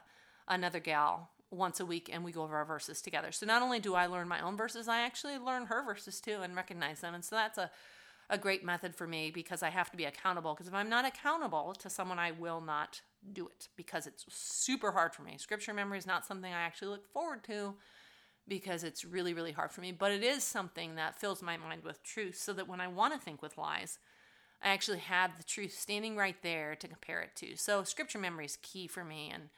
another 0.48 0.80
gal 0.80 1.30
once 1.50 1.80
a 1.80 1.86
week 1.86 2.10
and 2.12 2.24
we 2.24 2.32
go 2.32 2.42
over 2.42 2.56
our 2.56 2.64
verses 2.64 3.00
together. 3.00 3.30
So 3.32 3.46
not 3.46 3.62
only 3.62 3.78
do 3.78 3.94
I 3.94 4.06
learn 4.06 4.28
my 4.28 4.40
own 4.40 4.56
verses, 4.56 4.88
I 4.88 5.02
actually 5.02 5.38
learn 5.38 5.66
her 5.66 5.84
verses 5.84 6.20
too 6.20 6.40
and 6.42 6.56
recognize 6.56 7.00
them. 7.00 7.14
And 7.14 7.24
so 7.24 7.36
that's 7.36 7.58
a 7.58 7.70
a 8.30 8.38
great 8.38 8.64
method 8.64 8.94
for 8.94 9.06
me 9.06 9.30
because 9.30 9.62
I 9.62 9.70
have 9.70 9.90
to 9.90 9.96
be 9.96 10.04
accountable. 10.04 10.54
Because 10.54 10.68
if 10.68 10.74
I'm 10.74 10.88
not 10.88 11.04
accountable 11.04 11.74
to 11.74 11.90
someone, 11.90 12.18
I 12.18 12.30
will 12.32 12.60
not 12.60 13.00
do 13.32 13.46
it 13.46 13.68
because 13.76 14.06
it's 14.06 14.24
super 14.28 14.92
hard 14.92 15.14
for 15.14 15.22
me. 15.22 15.36
Scripture 15.38 15.74
memory 15.74 15.98
is 15.98 16.06
not 16.06 16.26
something 16.26 16.52
I 16.52 16.60
actually 16.60 16.88
look 16.88 17.06
forward 17.12 17.44
to 17.44 17.74
because 18.46 18.84
it's 18.84 19.04
really, 19.04 19.34
really 19.34 19.52
hard 19.52 19.72
for 19.72 19.80
me. 19.80 19.92
But 19.92 20.12
it 20.12 20.22
is 20.22 20.44
something 20.44 20.96
that 20.96 21.18
fills 21.18 21.42
my 21.42 21.56
mind 21.56 21.82
with 21.82 22.02
truth 22.02 22.36
so 22.36 22.52
that 22.54 22.68
when 22.68 22.80
I 22.80 22.88
want 22.88 23.14
to 23.14 23.20
think 23.20 23.42
with 23.42 23.58
lies, 23.58 23.98
I 24.62 24.68
actually 24.68 24.98
have 24.98 25.36
the 25.36 25.44
truth 25.44 25.78
standing 25.78 26.16
right 26.16 26.36
there 26.42 26.74
to 26.76 26.88
compare 26.88 27.20
it 27.20 27.36
to. 27.36 27.56
So, 27.56 27.84
scripture 27.84 28.18
memory 28.18 28.46
is 28.46 28.56
key 28.62 28.86
for 28.86 29.04
me 29.04 29.30
and 29.32 29.50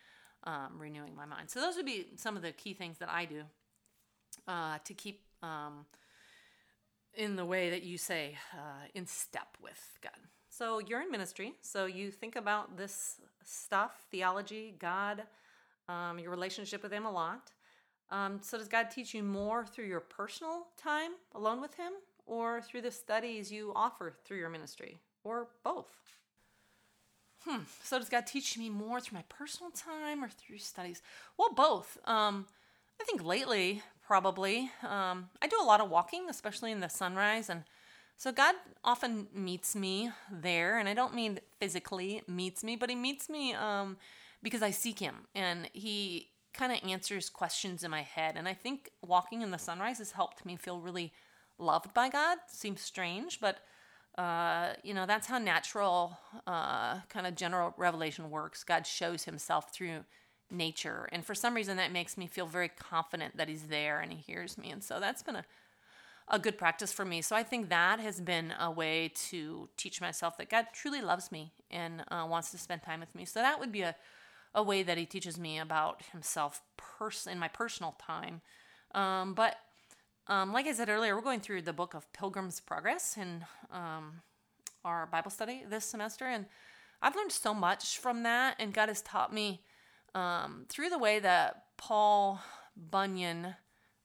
um, 0.47 0.79
renewing 0.79 1.15
my 1.15 1.27
mind. 1.27 1.51
So, 1.51 1.61
those 1.61 1.77
would 1.77 1.87
be 1.87 2.07
some 2.17 2.37
of 2.37 2.43
the 2.43 2.53
key 2.53 2.73
things 2.73 2.99
that 2.99 3.11
I 3.11 3.27
do 3.27 3.43
uh, 4.49 4.79
to 4.85 4.95
keep. 4.95 5.23
Um, 5.43 5.85
in 7.17 7.35
the 7.35 7.45
way 7.45 7.71
that 7.71 7.83
you 7.83 7.99
say, 7.99 8.37
uh, 8.53 8.87
in 8.95 9.07
step 9.07 9.57
with 9.63 9.99
God. 10.03 10.13
So 10.49 10.79
you're 10.79 11.03
in 11.03 11.11
ministry, 11.11 11.55
so 11.63 11.87
you 11.87 12.11
think 12.11 12.37
about 12.37 12.77
this 12.77 13.21
stuff, 13.45 14.07
theology, 14.11 14.75
God, 14.79 15.23
um, 15.89 16.19
your 16.19 16.31
relationship 16.31 16.83
with 16.83 16.93
Him 16.93 17.07
a 17.07 17.11
lot. 17.11 17.53
Um, 18.11 18.39
so 18.43 18.59
does 18.59 18.69
God 18.69 18.91
teach 18.91 19.15
you 19.15 19.23
more 19.23 19.67
through 19.67 19.87
your 19.87 20.01
personal 20.01 20.69
time 20.77 21.13
alone 21.35 21.61
with 21.61 21.75
Him, 21.75 21.93
or 22.27 22.61
through 22.61 22.83
the 22.83 22.91
studies 22.91 23.51
you 23.51 23.73
offer 23.75 24.15
through 24.25 24.39
your 24.39 24.49
ministry, 24.49 24.99
or 25.25 25.49
both? 25.65 25.91
Hmm. 27.47 27.63
So 27.85 27.99
does 27.99 28.09
God 28.09 28.27
teach 28.27 28.59
me 28.59 28.69
more 28.69 29.01
through 29.01 29.19
my 29.19 29.25
personal 29.29 29.71
time 29.71 30.25
or 30.25 30.29
through 30.29 30.59
studies? 30.59 31.01
Well, 31.39 31.53
both. 31.55 31.97
Um, 32.05 32.47
I 33.01 33.05
think 33.05 33.23
lately, 33.23 33.83
probably. 34.05 34.71
Um, 34.83 35.29
I 35.41 35.47
do 35.49 35.57
a 35.61 35.65
lot 35.65 35.81
of 35.81 35.89
walking, 35.89 36.29
especially 36.29 36.73
in 36.73 36.81
the 36.81 36.89
sunrise, 36.89 37.49
and 37.49 37.63
so 38.17 38.33
God 38.33 38.55
often 38.83 39.29
meets 39.35 39.77
me 39.77 40.11
there, 40.33 40.79
and 40.79 40.89
I 40.89 40.95
don't 40.95 41.15
mean 41.15 41.39
physically 41.61 42.23
meets 42.27 42.65
me, 42.65 42.75
but 42.75 42.89
He 42.89 42.97
meets 42.97 43.29
me 43.29 43.53
um, 43.55 43.99
because 44.43 44.63
I 44.63 44.71
seek 44.71 44.99
Him, 44.99 45.27
and 45.35 45.69
He 45.73 46.31
kind 46.55 46.73
of 46.73 46.89
answers 46.89 47.29
questions 47.29 47.85
in 47.85 47.91
my 47.91 48.03
head. 48.03 48.35
And 48.37 48.49
I 48.49 48.55
think 48.55 48.91
walking 49.07 49.43
in 49.43 49.51
the 49.51 49.59
sunrise 49.59 49.99
has 49.99 50.13
helped 50.13 50.47
me 50.47 50.57
feel 50.57 50.81
really 50.81 51.13
loved 51.59 51.93
by 51.93 52.09
God. 52.09 52.39
Seems 52.49 52.81
strange, 52.81 53.39
but 53.39 53.59
uh, 54.19 54.75
you 54.83 54.95
know 54.95 55.07
that's 55.07 55.27
how 55.27 55.39
natural, 55.39 56.19
uh, 56.47 57.01
kind 57.09 57.27
of 57.27 57.35
general 57.35 57.75
revelation 57.77 58.31
works. 58.31 58.65
God 58.65 58.87
shows 58.87 59.25
Himself 59.25 59.73
through 59.73 60.05
nature. 60.51 61.09
And 61.13 61.25
for 61.25 61.35
some 61.35 61.55
reason, 61.55 61.77
that 61.77 61.93
makes 61.93 62.17
me 62.17 62.27
feel 62.27 62.47
very 62.47 62.69
confident 62.69 63.37
that 63.37 63.49
he's 63.49 63.65
there 63.65 64.01
and 64.01 64.13
he 64.13 64.19
hears 64.19 64.57
me. 64.57 64.71
And 64.71 64.83
so 64.83 65.01
that's 65.01 65.23
been 65.23 65.37
a, 65.37 65.45
a 66.29 66.39
good 66.39 66.59
practice 66.59 66.93
for 66.93 67.05
me. 67.05 67.23
So 67.23 67.37
I 67.37 67.43
think 67.43 67.69
that 67.69 68.01
has 68.01 68.21
been 68.21 68.53
a 68.59 68.71
way 68.71 69.11
to 69.31 69.69
teach 69.77 70.01
myself 70.01 70.37
that 70.37 70.49
God 70.49 70.67
truly 70.73 71.01
loves 71.01 71.33
me 71.33 71.53
and 71.71 72.05
uh, 72.09 72.27
wants 72.29 72.51
to 72.53 72.59
spend 72.59 72.83
time 72.83 73.01
with 73.01 73.15
me. 73.15 73.25
So 73.25 73.41
that 73.41 73.59
would 73.59 73.73
be 73.73 73.83
a, 73.83 73.97
a 74.55 74.63
way 74.63 74.83
that 74.83 74.99
he 74.99 75.07
teaches 75.07 75.39
me 75.39 75.59
about 75.59 76.03
himself 76.13 76.63
pers- 76.77 77.27
in 77.27 77.39
my 77.39 77.49
personal 77.49 77.97
time. 77.99 78.41
Um, 78.95 79.35
but 79.35 79.57
um, 80.29 80.53
like 80.53 80.67
I 80.67 80.73
said 80.73 80.89
earlier, 80.89 81.15
we're 81.15 81.23
going 81.23 81.41
through 81.41 81.63
the 81.63 81.73
book 81.73 81.95
of 81.95 82.13
Pilgrim's 82.13 82.61
Progress 82.61 83.17
in 83.17 83.45
um, 83.71 84.23
our 84.85 85.07
Bible 85.07 85.31
study 85.31 85.63
this 85.69 85.85
semester. 85.85 86.25
And 86.25 86.47
I've 87.01 87.15
learned 87.15 87.33
so 87.33 87.55
much 87.55 87.99
from 87.99 88.25
that. 88.25 88.57
And 88.59 88.75
God 88.75 88.89
has 88.89 89.03
taught 89.03 89.33
me 89.33 89.63
um, 90.15 90.65
through 90.69 90.89
the 90.89 90.99
way 90.99 91.21
that 91.21 91.65
Paul 91.77 92.41
Bunyan, 92.77 93.55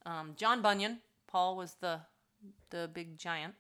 um, 0.06 0.34
John 0.36 0.62
Bunyan, 0.62 1.00
Paul 1.28 1.56
was 1.56 1.76
the 1.80 2.02
the 2.70 2.90
big 2.92 3.18
giant. 3.18 3.54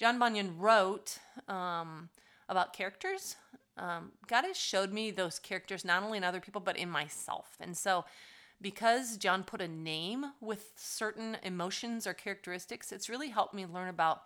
John 0.00 0.18
Bunyan 0.18 0.58
wrote 0.58 1.18
um, 1.48 2.08
about 2.48 2.72
characters. 2.72 3.36
Um, 3.76 4.12
God 4.26 4.44
has 4.44 4.56
showed 4.56 4.92
me 4.92 5.10
those 5.10 5.38
characters 5.38 5.84
not 5.84 6.02
only 6.02 6.18
in 6.18 6.24
other 6.24 6.40
people 6.40 6.60
but 6.60 6.76
in 6.76 6.90
myself, 6.90 7.56
and 7.60 7.76
so 7.76 8.04
because 8.60 9.16
John 9.16 9.44
put 9.44 9.60
a 9.60 9.68
name 9.68 10.26
with 10.40 10.72
certain 10.76 11.36
emotions 11.42 12.06
or 12.06 12.14
characteristics, 12.14 12.92
it's 12.92 13.08
really 13.08 13.28
helped 13.28 13.54
me 13.54 13.66
learn 13.66 13.88
about 13.88 14.22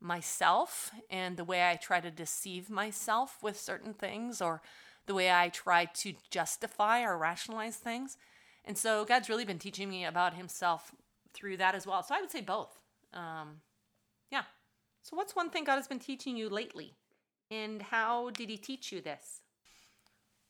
myself 0.00 0.90
and 1.10 1.36
the 1.36 1.44
way 1.44 1.68
I 1.68 1.76
try 1.76 2.00
to 2.00 2.10
deceive 2.10 2.70
myself 2.70 3.42
with 3.42 3.58
certain 3.58 3.94
things 3.94 4.40
or 4.40 4.62
the 5.06 5.14
way 5.14 5.30
I 5.32 5.48
try 5.48 5.86
to 5.86 6.14
justify 6.30 7.02
or 7.02 7.18
rationalize 7.18 7.76
things. 7.76 8.16
And 8.64 8.78
so 8.78 9.04
God's 9.04 9.28
really 9.28 9.44
been 9.44 9.58
teaching 9.58 9.88
me 9.88 10.04
about 10.04 10.34
Himself 10.34 10.92
through 11.32 11.56
that 11.58 11.74
as 11.74 11.86
well. 11.86 12.02
So 12.02 12.14
I 12.14 12.20
would 12.20 12.30
say 12.30 12.40
both. 12.40 12.78
Um, 13.12 13.60
Yeah. 14.30 14.44
So, 15.02 15.16
what's 15.16 15.36
one 15.36 15.50
thing 15.50 15.64
God 15.64 15.76
has 15.76 15.88
been 15.88 16.00
teaching 16.00 16.36
you 16.36 16.48
lately? 16.48 16.94
And 17.50 17.82
how 17.82 18.30
did 18.30 18.50
He 18.50 18.58
teach 18.58 18.92
you 18.92 19.00
this? 19.00 19.43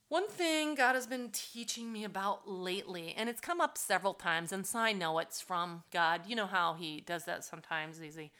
One 0.07 0.27
thing 0.27 0.75
God 0.75 0.93
has 0.93 1.07
been 1.07 1.29
teaching 1.31 1.91
me 1.91 2.03
about 2.03 2.47
lately, 2.47 3.15
and 3.17 3.27
it's 3.27 3.41
come 3.41 3.59
up 3.59 3.75
several 3.75 4.13
times, 4.13 4.51
and 4.51 4.65
so 4.65 4.77
I 4.77 4.91
know 4.91 5.17
it's 5.17 5.41
from 5.41 5.83
God. 5.91 6.21
You 6.27 6.35
know 6.35 6.45
how 6.45 6.75
He 6.75 7.01
does 7.01 7.25
that 7.25 7.43
sometimes. 7.43 7.99
He, 7.99 8.31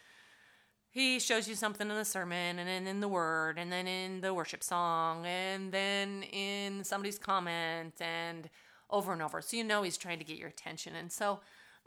he 0.92 1.20
shows 1.20 1.48
you 1.48 1.56
something 1.56 1.90
in 1.90 1.96
the 1.96 2.06
sermon, 2.06 2.60
and 2.60 2.70
then 2.70 2.86
in 2.86 3.00
the 3.00 3.08
word, 3.08 3.58
and 3.58 3.72
then 3.72 3.88
in 3.88 4.22
the 4.22 4.32
worship 4.32 4.64
song, 4.64 5.26
and 5.26 5.72
then 5.72 6.22
in 6.32 6.84
somebody's 6.84 7.18
comment, 7.18 7.96
and 8.00 8.48
over 8.92 9.12
and 9.12 9.24
over. 9.24 9.42
So 9.42 9.58
you 9.58 9.64
know 9.64 9.82
He's 9.82 9.98
trying 9.98 10.20
to 10.20 10.26
get 10.26 10.38
your 10.38 10.50
attention. 10.50 10.96
And 10.96 11.12
so, 11.12 11.40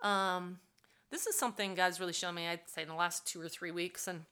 um, 0.03 0.59
this 1.13 1.29
is 1.29 1.37
something 1.37 1.77
God's 1.77 2.01
really 2.01 2.13
shown 2.13 2.35
me, 2.35 2.49
I'd 2.49 2.69
say, 2.69 2.83
in 2.83 2.89
the 2.89 2.95
last 2.95 3.29
two 3.29 3.41
or 3.41 3.49
three 3.49 3.71
weeks. 3.71 4.09
And 4.09 4.23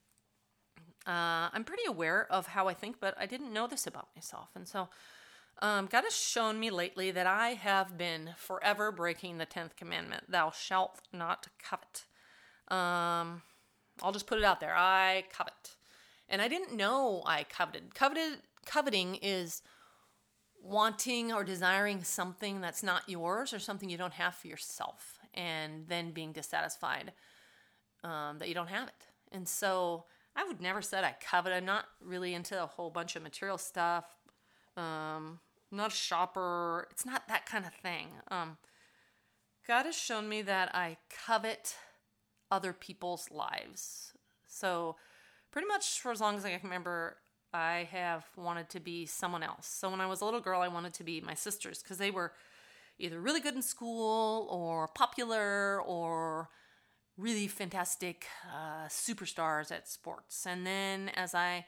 uh, 1.06 1.50
I'm 1.52 1.62
pretty 1.62 1.84
aware 1.86 2.26
of 2.32 2.48
how 2.48 2.66
I 2.66 2.74
think, 2.74 2.96
but 2.98 3.14
I 3.16 3.26
didn't 3.26 3.52
know 3.52 3.68
this 3.68 3.86
about 3.86 4.08
myself. 4.16 4.48
And 4.56 4.66
so 4.66 4.88
um, 5.62 5.86
God 5.86 6.04
has 6.04 6.14
shown 6.14 6.60
me 6.60 6.70
lately 6.70 7.10
that 7.10 7.26
I 7.26 7.50
have 7.50 7.96
been 7.96 8.34
forever 8.36 8.92
breaking 8.92 9.38
the 9.38 9.46
10th 9.46 9.76
commandment 9.76 10.30
Thou 10.30 10.50
shalt 10.50 11.00
not 11.12 11.48
covet. 11.62 12.04
Um, 12.68 13.42
I'll 14.02 14.12
just 14.12 14.26
put 14.26 14.38
it 14.38 14.44
out 14.44 14.60
there. 14.60 14.74
I 14.76 15.24
covet. 15.32 15.76
And 16.28 16.42
I 16.42 16.48
didn't 16.48 16.76
know 16.76 17.22
I 17.24 17.44
coveted. 17.44 17.94
Coveted 17.94 18.42
coveting 18.66 19.16
is 19.22 19.62
wanting 20.62 21.32
or 21.32 21.44
desiring 21.44 22.02
something 22.02 22.60
that's 22.60 22.82
not 22.82 23.08
yours 23.08 23.54
or 23.54 23.58
something 23.58 23.88
you 23.88 23.96
don't 23.96 24.14
have 24.14 24.34
for 24.34 24.48
yourself 24.48 25.18
and 25.32 25.86
then 25.88 26.10
being 26.10 26.32
dissatisfied 26.32 27.12
um, 28.02 28.38
that 28.38 28.48
you 28.48 28.54
don't 28.54 28.68
have 28.68 28.88
it. 28.88 29.06
And 29.32 29.48
so 29.48 30.04
I 30.34 30.44
would 30.44 30.60
never 30.60 30.82
said 30.82 31.04
I 31.04 31.14
covet. 31.20 31.52
I'm 31.52 31.64
not 31.64 31.86
really 32.04 32.34
into 32.34 32.60
a 32.62 32.66
whole 32.66 32.90
bunch 32.90 33.16
of 33.16 33.22
material 33.22 33.58
stuff. 33.58 34.04
Um, 34.76 35.38
Not 35.70 35.92
a 35.92 35.96
shopper. 35.96 36.88
It's 36.90 37.04
not 37.04 37.28
that 37.28 37.46
kind 37.46 37.64
of 37.64 37.74
thing. 37.74 38.08
Um, 38.30 38.56
God 39.66 39.86
has 39.86 39.96
shown 39.96 40.28
me 40.28 40.42
that 40.42 40.74
I 40.74 40.96
covet 41.26 41.74
other 42.50 42.72
people's 42.72 43.30
lives. 43.30 44.12
So 44.46 44.96
pretty 45.50 45.66
much 45.66 46.00
for 46.00 46.12
as 46.12 46.20
long 46.20 46.36
as 46.36 46.44
I 46.44 46.50
can 46.50 46.60
remember, 46.62 47.16
I 47.52 47.88
have 47.90 48.24
wanted 48.36 48.68
to 48.70 48.80
be 48.80 49.06
someone 49.06 49.42
else. 49.42 49.66
So 49.66 49.90
when 49.90 50.00
I 50.00 50.06
was 50.06 50.20
a 50.20 50.24
little 50.24 50.40
girl, 50.40 50.60
I 50.60 50.68
wanted 50.68 50.94
to 50.94 51.04
be 51.04 51.20
my 51.20 51.34
sisters 51.34 51.82
because 51.82 51.98
they 51.98 52.10
were 52.10 52.32
either 52.98 53.20
really 53.20 53.40
good 53.40 53.54
in 53.54 53.62
school 53.62 54.46
or 54.50 54.88
popular 54.88 55.80
or 55.82 56.48
really 57.16 57.48
fantastic 57.48 58.26
uh, 58.54 58.86
superstars 58.88 59.72
at 59.72 59.88
sports. 59.88 60.46
And 60.46 60.66
then 60.66 61.10
as 61.10 61.34
I 61.34 61.66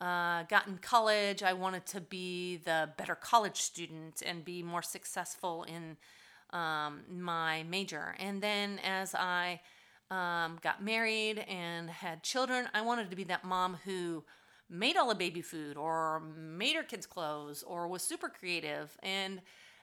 uh, 0.00 0.42
got 0.44 0.66
in 0.66 0.78
college, 0.78 1.42
I 1.42 1.52
wanted 1.52 1.86
to 1.86 2.00
be 2.00 2.56
the 2.58 2.90
better 2.96 3.14
college 3.14 3.60
student 3.60 4.22
and 4.24 4.44
be 4.44 4.62
more 4.62 4.82
successful 4.82 5.64
in 5.64 5.96
um, 6.50 7.02
my 7.10 7.64
major. 7.64 8.14
And 8.18 8.42
then 8.42 8.80
as 8.84 9.14
I 9.14 9.60
um, 10.10 10.58
got 10.62 10.82
married 10.82 11.38
and 11.38 11.88
had 11.90 12.22
children, 12.22 12.68
I 12.74 12.82
wanted 12.82 13.10
to 13.10 13.16
be 13.16 13.24
that 13.24 13.44
mom 13.44 13.78
who 13.84 14.24
made 14.68 14.96
all 14.96 15.08
the 15.08 15.14
baby 15.14 15.42
food 15.42 15.76
or 15.76 16.20
made 16.36 16.76
her 16.76 16.82
kids 16.82 17.06
clothes 17.06 17.62
or 17.62 17.88
was 17.88 18.02
super 18.02 18.28
creative. 18.28 18.96
And 19.02 19.40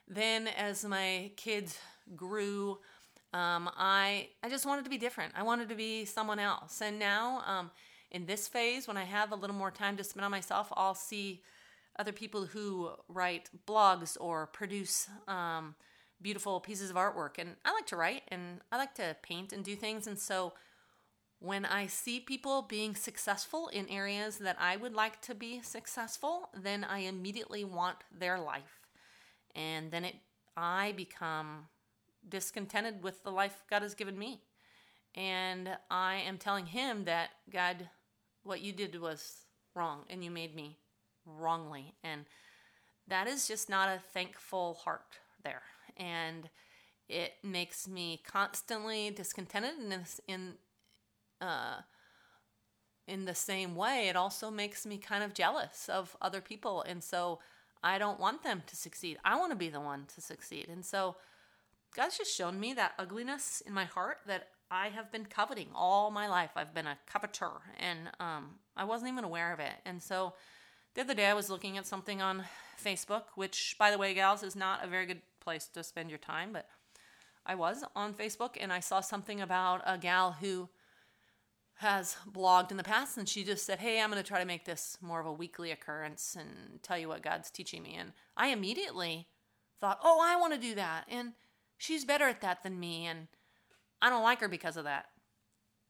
then 0.07 0.47
as 0.47 0.83
my 0.85 1.31
kids 1.35 1.77
grew, 2.15 2.79
um, 3.33 3.69
I 3.77 4.29
I 4.43 4.49
just 4.49 4.65
wanted 4.65 4.83
to 4.83 4.89
be 4.89 4.97
different. 4.97 5.33
I 5.37 5.43
wanted 5.43 5.69
to 5.69 5.75
be 5.75 6.05
someone 6.05 6.39
else. 6.39 6.81
And 6.81 6.99
now, 6.99 7.43
um, 7.45 7.71
in 8.11 8.25
this 8.25 8.47
phase, 8.47 8.87
when 8.87 8.97
I 8.97 9.05
have 9.05 9.31
a 9.31 9.35
little 9.35 9.55
more 9.55 9.71
time 9.71 9.97
to 9.97 10.03
spend 10.03 10.25
on 10.25 10.31
myself, 10.31 10.71
I'll 10.75 10.95
see 10.95 11.41
other 11.97 12.11
people 12.11 12.45
who 12.45 12.91
write 13.07 13.49
blogs 13.67 14.17
or 14.19 14.47
produce 14.47 15.09
um, 15.27 15.75
beautiful 16.21 16.59
pieces 16.59 16.89
of 16.89 16.95
artwork. 16.95 17.37
And 17.37 17.55
I 17.65 17.73
like 17.73 17.87
to 17.87 17.95
write 17.95 18.23
and 18.29 18.61
I 18.71 18.77
like 18.77 18.93
to 18.95 19.15
paint 19.23 19.53
and 19.53 19.63
do 19.63 19.75
things. 19.75 20.07
And 20.07 20.17
so 20.19 20.53
when 21.39 21.65
I 21.65 21.87
see 21.87 22.19
people 22.19 22.61
being 22.61 22.95
successful 22.95 23.67
in 23.69 23.89
areas 23.89 24.37
that 24.37 24.57
I 24.59 24.77
would 24.77 24.93
like 24.93 25.21
to 25.21 25.35
be 25.35 25.61
successful, 25.61 26.49
then 26.55 26.83
I 26.83 26.99
immediately 26.99 27.63
want 27.63 27.97
their 28.17 28.39
life. 28.39 28.87
And 29.55 29.91
then 29.91 30.05
it 30.05 30.15
I 30.57 30.91
become 30.91 31.67
discontented 32.27 33.03
with 33.03 33.23
the 33.23 33.31
life 33.31 33.63
God 33.69 33.81
has 33.81 33.95
given 33.95 34.17
me. 34.19 34.41
And 35.15 35.69
I 35.89 36.15
am 36.15 36.37
telling 36.37 36.67
him 36.67 37.05
that 37.05 37.29
God, 37.51 37.89
what 38.43 38.61
you 38.61 38.73
did 38.73 38.99
was 38.99 39.45
wrong 39.75 40.03
and 40.09 40.23
you 40.23 40.31
made 40.31 40.55
me 40.55 40.77
wrongly. 41.25 41.93
And 42.03 42.25
that 43.07 43.27
is 43.27 43.47
just 43.47 43.69
not 43.69 43.89
a 43.89 44.01
thankful 44.13 44.75
heart 44.83 45.19
there. 45.43 45.63
And 45.97 46.49
it 47.09 47.33
makes 47.43 47.87
me 47.87 48.21
constantly 48.25 49.09
discontented 49.09 49.73
in, 49.79 50.05
in 50.27 50.53
uh, 51.41 51.81
in 53.07 53.25
the 53.25 53.35
same 53.35 53.75
way, 53.75 54.07
it 54.07 54.15
also 54.15 54.49
makes 54.49 54.85
me 54.85 54.97
kind 54.97 55.23
of 55.23 55.33
jealous 55.33 55.89
of 55.89 56.15
other 56.21 56.39
people. 56.39 56.81
And 56.83 57.03
so 57.03 57.39
I 57.83 57.97
don't 57.97 58.19
want 58.19 58.43
them 58.43 58.63
to 58.67 58.75
succeed. 58.75 59.17
I 59.25 59.37
want 59.37 59.51
to 59.51 59.57
be 59.57 59.69
the 59.69 59.81
one 59.81 60.05
to 60.15 60.21
succeed. 60.21 60.69
And 60.69 60.85
so 60.85 61.17
God's 61.95 62.17
just 62.17 62.35
shown 62.35 62.59
me 62.59 62.73
that 62.73 62.93
ugliness 62.97 63.61
in 63.65 63.73
my 63.73 63.85
heart 63.85 64.19
that 64.27 64.49
I 64.71 64.87
have 64.87 65.11
been 65.11 65.25
coveting 65.25 65.67
all 65.75 66.11
my 66.11 66.29
life. 66.29 66.51
I've 66.55 66.73
been 66.73 66.87
a 66.87 66.97
coveter 67.05 67.51
and 67.77 68.09
um, 68.21 68.51
I 68.77 68.85
wasn't 68.85 69.11
even 69.11 69.25
aware 69.25 69.51
of 69.51 69.59
it. 69.59 69.73
And 69.85 70.01
so 70.01 70.33
the 70.95 71.01
other 71.01 71.13
day 71.13 71.25
I 71.25 71.33
was 71.33 71.49
looking 71.49 71.77
at 71.77 71.85
something 71.85 72.21
on 72.21 72.45
Facebook, 72.81 73.23
which, 73.35 73.75
by 73.77 73.91
the 73.91 73.97
way, 73.97 74.13
gals, 74.13 74.43
is 74.43 74.55
not 74.55 74.83
a 74.83 74.87
very 74.87 75.05
good 75.05 75.21
place 75.41 75.67
to 75.73 75.83
spend 75.83 76.09
your 76.09 76.19
time, 76.19 76.53
but 76.53 76.69
I 77.45 77.53
was 77.55 77.83
on 77.97 78.13
Facebook 78.13 78.51
and 78.57 78.71
I 78.71 78.79
saw 78.79 79.01
something 79.01 79.41
about 79.41 79.81
a 79.85 79.97
gal 79.97 80.37
who 80.39 80.69
has 81.75 82.15
blogged 82.31 82.71
in 82.71 82.77
the 82.77 82.83
past 82.83 83.17
and 83.17 83.27
she 83.27 83.43
just 83.43 83.65
said, 83.65 83.79
Hey, 83.79 83.99
I'm 83.99 84.09
going 84.09 84.23
to 84.23 84.27
try 84.27 84.39
to 84.39 84.45
make 84.45 84.63
this 84.63 84.97
more 85.01 85.19
of 85.19 85.25
a 85.25 85.33
weekly 85.33 85.71
occurrence 85.71 86.37
and 86.39 86.81
tell 86.81 86.97
you 86.97 87.09
what 87.09 87.23
God's 87.23 87.51
teaching 87.51 87.83
me. 87.83 87.95
And 87.95 88.13
I 88.37 88.47
immediately 88.49 89.27
thought, 89.81 89.99
Oh, 90.01 90.21
I 90.23 90.37
want 90.37 90.53
to 90.53 90.59
do 90.59 90.75
that. 90.75 91.05
And 91.09 91.33
she's 91.77 92.05
better 92.05 92.25
at 92.25 92.39
that 92.41 92.63
than 92.63 92.79
me. 92.79 93.05
And 93.05 93.27
I 94.01 94.09
don't 94.09 94.23
like 94.23 94.39
her 94.41 94.47
because 94.47 94.77
of 94.77 94.85
that. 94.85 95.05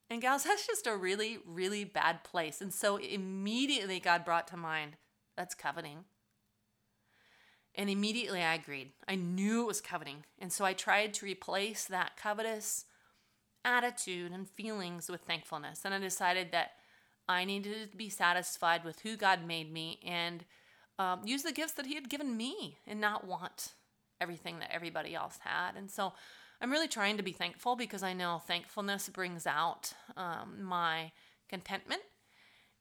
And 0.09 0.21
gals, 0.21 0.43
that's 0.45 0.67
just 0.67 0.87
a 0.87 0.95
really, 0.95 1.39
really 1.45 1.83
bad 1.83 2.23
place. 2.23 2.61
And 2.61 2.73
so 2.73 2.97
immediately 2.97 3.99
God 3.99 4.25
brought 4.25 4.47
to 4.49 4.57
mind, 4.57 4.97
That's 5.37 5.55
coveting. 5.55 6.05
And 7.73 7.89
immediately 7.89 8.41
I 8.41 8.55
agreed. 8.55 8.91
I 9.07 9.15
knew 9.15 9.61
it 9.63 9.67
was 9.67 9.79
coveting. 9.79 10.25
And 10.39 10.51
so 10.51 10.65
I 10.65 10.73
tried 10.73 11.13
to 11.15 11.25
replace 11.25 11.85
that 11.85 12.17
covetous 12.17 12.83
attitude 13.63 14.33
and 14.33 14.49
feelings 14.49 15.09
with 15.09 15.21
thankfulness. 15.21 15.85
And 15.85 15.93
I 15.93 15.99
decided 15.99 16.51
that 16.51 16.71
I 17.29 17.45
needed 17.45 17.91
to 17.91 17.97
be 17.97 18.09
satisfied 18.09 18.83
with 18.83 18.99
who 19.01 19.15
God 19.15 19.47
made 19.47 19.71
me 19.71 19.99
and 20.05 20.43
um, 20.99 21.21
use 21.23 21.43
the 21.43 21.53
gifts 21.53 21.73
that 21.73 21.85
He 21.85 21.95
had 21.95 22.09
given 22.09 22.35
me 22.35 22.79
and 22.85 22.99
not 22.99 23.25
want 23.25 23.73
everything 24.19 24.59
that 24.59 24.71
everybody 24.71 25.15
else 25.15 25.39
had. 25.41 25.75
And 25.77 25.89
so 25.89 26.13
I'm 26.61 26.71
really 26.71 26.87
trying 26.87 27.17
to 27.17 27.23
be 27.23 27.31
thankful 27.31 27.75
because 27.75 28.03
I 28.03 28.13
know 28.13 28.39
thankfulness 28.45 29.09
brings 29.09 29.47
out 29.47 29.93
um, 30.15 30.63
my 30.63 31.11
contentment. 31.49 32.03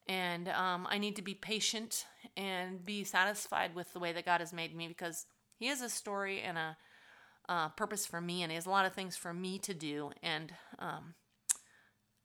And 0.07 0.49
um, 0.49 0.87
I 0.91 0.99
need 0.99 1.17
to 1.17 1.23
be 1.23 1.35
patient 1.35 2.05
and 2.37 2.85
be 2.85 3.05
satisfied 3.05 3.75
with 3.75 3.93
the 3.93 3.99
way 3.99 4.13
that 4.13 4.27
God 4.27 4.41
has 4.41 4.53
made 4.53 4.75
me 4.75 4.87
because 4.89 5.25
He 5.57 5.69
has 5.69 5.81
a 5.81 5.89
story 5.89 6.41
and 6.41 6.59
a 6.59 6.77
uh, 7.49 7.69
purpose 7.71 8.07
for 8.07 8.21
me, 8.21 8.43
and 8.43 8.51
He 8.51 8.57
has 8.57 8.67
a 8.67 8.71
lot 8.71 8.87
of 8.87 8.93
things 8.93 9.17
for 9.17 9.33
me 9.33 9.59
to 9.61 9.73
do. 9.73 10.11
And 10.23 10.53
um, 10.79 11.15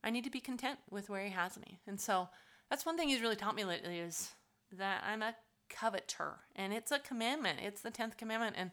I 0.03 0.09
need 0.09 0.23
to 0.23 0.29
be 0.31 0.39
content 0.39 0.79
with 0.89 1.09
where 1.09 1.23
He 1.23 1.31
has 1.31 1.57
me. 1.57 1.79
And 1.87 2.01
so 2.01 2.29
that's 2.69 2.85
one 2.85 2.97
thing 2.97 3.09
He's 3.09 3.21
really 3.21 3.35
taught 3.35 3.55
me 3.55 3.65
lately 3.65 3.99
is 3.99 4.31
that 4.71 5.03
I'm 5.07 5.21
a 5.21 5.35
coveter, 5.69 6.39
and 6.55 6.73
it's 6.73 6.91
a 6.91 6.99
commandment. 6.99 7.59
It's 7.61 7.81
the 7.81 7.91
tenth 7.91 8.17
commandment, 8.17 8.55
and 8.57 8.71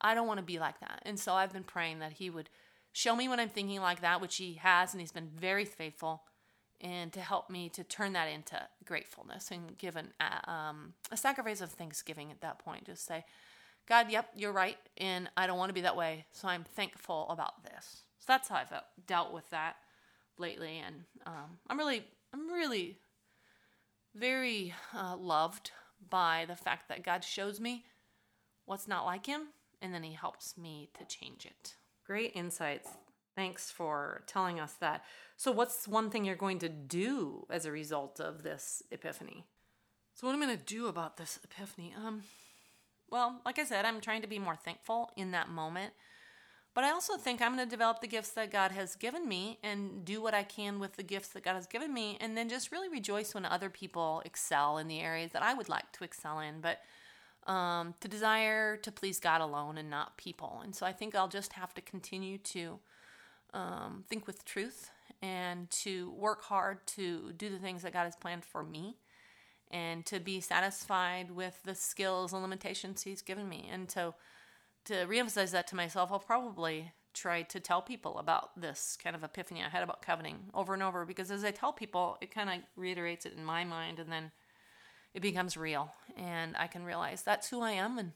I 0.00 0.14
don't 0.14 0.26
want 0.26 0.38
to 0.38 0.44
be 0.44 0.58
like 0.58 0.80
that. 0.80 1.02
And 1.04 1.18
so 1.18 1.34
I've 1.34 1.52
been 1.52 1.64
praying 1.64 1.98
that 2.00 2.12
He 2.12 2.30
would 2.30 2.50
show 2.92 3.14
me 3.14 3.28
when 3.28 3.40
I'm 3.40 3.48
thinking 3.48 3.80
like 3.80 4.00
that, 4.00 4.20
which 4.20 4.36
He 4.36 4.54
has, 4.54 4.92
and 4.92 5.00
He's 5.00 5.12
been 5.12 5.28
very 5.28 5.64
faithful. 5.64 6.22
And 6.80 7.12
to 7.12 7.20
help 7.20 7.50
me 7.50 7.68
to 7.70 7.82
turn 7.82 8.12
that 8.12 8.28
into 8.28 8.56
gratefulness 8.84 9.50
and 9.50 9.76
give 9.76 9.96
an, 9.96 10.12
uh, 10.20 10.48
um, 10.48 10.94
a 11.10 11.16
sacrifice 11.16 11.60
of 11.60 11.72
thanksgiving 11.72 12.30
at 12.30 12.40
that 12.42 12.60
point. 12.60 12.84
Just 12.84 13.04
say, 13.04 13.24
God, 13.88 14.10
yep, 14.10 14.30
you're 14.36 14.52
right, 14.52 14.76
and 14.98 15.30
I 15.36 15.46
don't 15.46 15.58
want 15.58 15.70
to 15.70 15.74
be 15.74 15.80
that 15.80 15.96
way, 15.96 16.26
so 16.30 16.46
I'm 16.46 16.62
thankful 16.62 17.26
about 17.30 17.64
this. 17.64 18.02
So 18.18 18.24
that's 18.28 18.48
how 18.48 18.56
I've 18.56 18.72
dealt 19.06 19.32
with 19.32 19.48
that 19.50 19.76
lately, 20.36 20.82
and 20.86 21.04
um, 21.26 21.58
I'm 21.68 21.78
really, 21.78 22.04
I'm 22.34 22.52
really 22.52 22.98
very 24.14 24.74
uh, 24.94 25.16
loved 25.16 25.70
by 26.10 26.44
the 26.46 26.54
fact 26.54 26.88
that 26.90 27.02
God 27.02 27.24
shows 27.24 27.60
me 27.60 27.86
what's 28.66 28.86
not 28.86 29.06
like 29.06 29.24
Him, 29.24 29.48
and 29.80 29.92
then 29.94 30.02
He 30.02 30.12
helps 30.12 30.56
me 30.56 30.90
to 30.98 31.04
change 31.04 31.46
it. 31.46 31.74
Great 32.04 32.32
insights. 32.34 32.88
Thanks 33.36 33.70
for 33.70 34.22
telling 34.26 34.58
us 34.58 34.72
that. 34.80 35.04
So, 35.36 35.52
what's 35.52 35.86
one 35.86 36.10
thing 36.10 36.24
you're 36.24 36.34
going 36.34 36.58
to 36.58 36.68
do 36.68 37.46
as 37.50 37.64
a 37.64 37.70
result 37.70 38.18
of 38.18 38.42
this 38.42 38.82
epiphany? 38.90 39.44
So, 40.14 40.26
what 40.26 40.34
I'm 40.34 40.42
I 40.42 40.46
going 40.46 40.58
to 40.58 40.64
do 40.64 40.88
about 40.88 41.16
this 41.16 41.38
epiphany? 41.44 41.94
Um, 41.96 42.22
well, 43.10 43.40
like 43.46 43.58
I 43.58 43.64
said, 43.64 43.84
I'm 43.84 44.00
trying 44.00 44.22
to 44.22 44.28
be 44.28 44.38
more 44.38 44.56
thankful 44.56 45.12
in 45.16 45.30
that 45.30 45.48
moment. 45.48 45.92
But 46.74 46.84
I 46.84 46.90
also 46.90 47.16
think 47.16 47.40
I'm 47.40 47.56
going 47.56 47.66
to 47.66 47.70
develop 47.70 48.00
the 48.00 48.06
gifts 48.06 48.30
that 48.30 48.52
God 48.52 48.70
has 48.72 48.94
given 48.94 49.28
me 49.28 49.58
and 49.62 50.04
do 50.04 50.22
what 50.22 50.34
I 50.34 50.42
can 50.42 50.78
with 50.78 50.94
the 50.94 51.02
gifts 51.02 51.28
that 51.30 51.44
God 51.44 51.54
has 51.54 51.66
given 51.66 51.92
me, 51.92 52.18
and 52.20 52.36
then 52.36 52.48
just 52.48 52.70
really 52.70 52.88
rejoice 52.88 53.34
when 53.34 53.44
other 53.44 53.70
people 53.70 54.22
excel 54.24 54.78
in 54.78 54.88
the 54.88 55.00
areas 55.00 55.32
that 55.32 55.42
I 55.42 55.54
would 55.54 55.68
like 55.68 55.90
to 55.92 56.04
excel 56.04 56.40
in. 56.40 56.60
But 56.60 56.78
um, 57.48 57.94
to 58.00 58.08
desire 58.08 58.76
to 58.76 58.92
please 58.92 59.18
God 59.18 59.40
alone 59.40 59.78
and 59.78 59.90
not 59.90 60.16
people. 60.18 60.60
And 60.62 60.74
so 60.74 60.86
I 60.86 60.92
think 60.92 61.14
I'll 61.14 61.28
just 61.28 61.54
have 61.54 61.74
to 61.74 61.80
continue 61.80 62.38
to 62.38 62.78
um, 63.54 64.04
think 64.08 64.26
with 64.26 64.44
truth 64.44 64.90
and 65.22 65.68
to 65.70 66.10
work 66.12 66.42
hard 66.42 66.86
to 66.86 67.32
do 67.32 67.48
the 67.48 67.58
things 67.58 67.82
that 67.82 67.94
God 67.94 68.04
has 68.04 68.14
planned 68.14 68.44
for 68.44 68.62
me 68.62 68.98
and 69.70 70.04
to 70.06 70.20
be 70.20 70.40
satisfied 70.40 71.30
with 71.30 71.58
the 71.64 71.74
skills 71.74 72.32
and 72.32 72.42
limitations 72.42 73.02
He's 73.02 73.22
given 73.22 73.48
me. 73.48 73.68
And 73.72 73.90
so 73.90 74.14
to 74.84 74.94
reemphasize 75.06 75.50
that 75.52 75.66
to 75.68 75.76
myself, 75.76 76.12
I'll 76.12 76.18
probably 76.18 76.92
try 77.14 77.42
to 77.42 77.58
tell 77.58 77.82
people 77.82 78.18
about 78.18 78.60
this 78.60 78.96
kind 79.02 79.16
of 79.16 79.24
epiphany 79.24 79.62
I 79.64 79.70
had 79.70 79.82
about 79.82 80.02
coveting 80.02 80.38
over 80.54 80.74
and 80.74 80.82
over 80.82 81.04
because 81.04 81.30
as 81.30 81.44
I 81.44 81.50
tell 81.50 81.72
people, 81.72 82.18
it 82.20 82.30
kind 82.30 82.48
of 82.50 82.56
reiterates 82.76 83.26
it 83.26 83.32
in 83.36 83.44
my 83.44 83.64
mind 83.64 83.98
and 83.98 84.12
then 84.12 84.30
it 85.14 85.20
becomes 85.20 85.56
real 85.56 85.92
and 86.16 86.56
I 86.56 86.66
can 86.66 86.84
realize 86.84 87.22
that's 87.22 87.48
who 87.48 87.60
I 87.60 87.72
am 87.72 87.98
and 87.98 88.12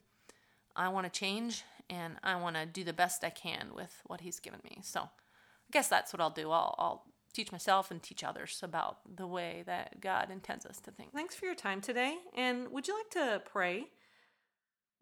I 0.76 0.88
want 0.88 1.12
to 1.12 1.18
change 1.18 1.64
and 1.90 2.16
I 2.22 2.36
want 2.36 2.56
to 2.56 2.66
do 2.66 2.84
the 2.84 2.92
best 2.92 3.24
I 3.24 3.30
can 3.30 3.70
with 3.74 4.00
what 4.06 4.20
he's 4.20 4.40
given 4.40 4.60
me. 4.64 4.78
So 4.82 5.00
I 5.00 5.70
guess 5.72 5.88
that's 5.88 6.12
what 6.12 6.20
I'll 6.20 6.30
do. 6.30 6.50
I'll, 6.50 6.74
I'll 6.78 7.04
teach 7.32 7.52
myself 7.52 7.90
and 7.90 8.02
teach 8.02 8.22
others 8.24 8.60
about 8.62 8.98
the 9.16 9.26
way 9.26 9.62
that 9.66 10.00
God 10.00 10.30
intends 10.30 10.66
us 10.66 10.78
to 10.80 10.90
think. 10.90 11.12
Thanks 11.12 11.34
for 11.34 11.46
your 11.46 11.54
time 11.54 11.80
today. 11.80 12.16
And 12.34 12.68
would 12.70 12.88
you 12.88 12.96
like 12.96 13.10
to 13.10 13.42
pray 13.50 13.86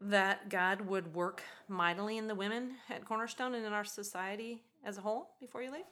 that 0.01 0.49
God 0.49 0.83
would 0.83 1.15
work 1.15 1.43
mightily 1.69 2.17
in 2.17 2.27
the 2.27 2.35
women 2.35 2.77
at 2.89 3.05
Cornerstone 3.05 3.55
and 3.55 3.67
in 3.67 3.73
our 3.73 3.85
society 3.85 4.63
as 4.85 4.97
a 4.97 5.03
whole 5.03 5.31
before 5.41 5.63
you 5.63 5.71
leave? 5.71 5.85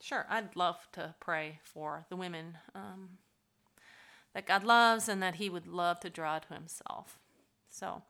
Sure, 0.00 0.26
I'd 0.28 0.54
love 0.54 0.76
to 0.92 1.14
pray 1.20 1.60
for 1.64 2.06
the 2.10 2.16
women 2.16 2.58
um, 2.74 3.18
that 4.36 4.44
God 4.44 4.64
loves 4.64 5.08
and 5.08 5.22
that 5.22 5.36
He 5.36 5.48
would 5.48 5.66
love 5.66 5.98
to 6.00 6.10
draw 6.10 6.38
to 6.38 6.52
Himself. 6.52 7.18
So, 7.70 8.02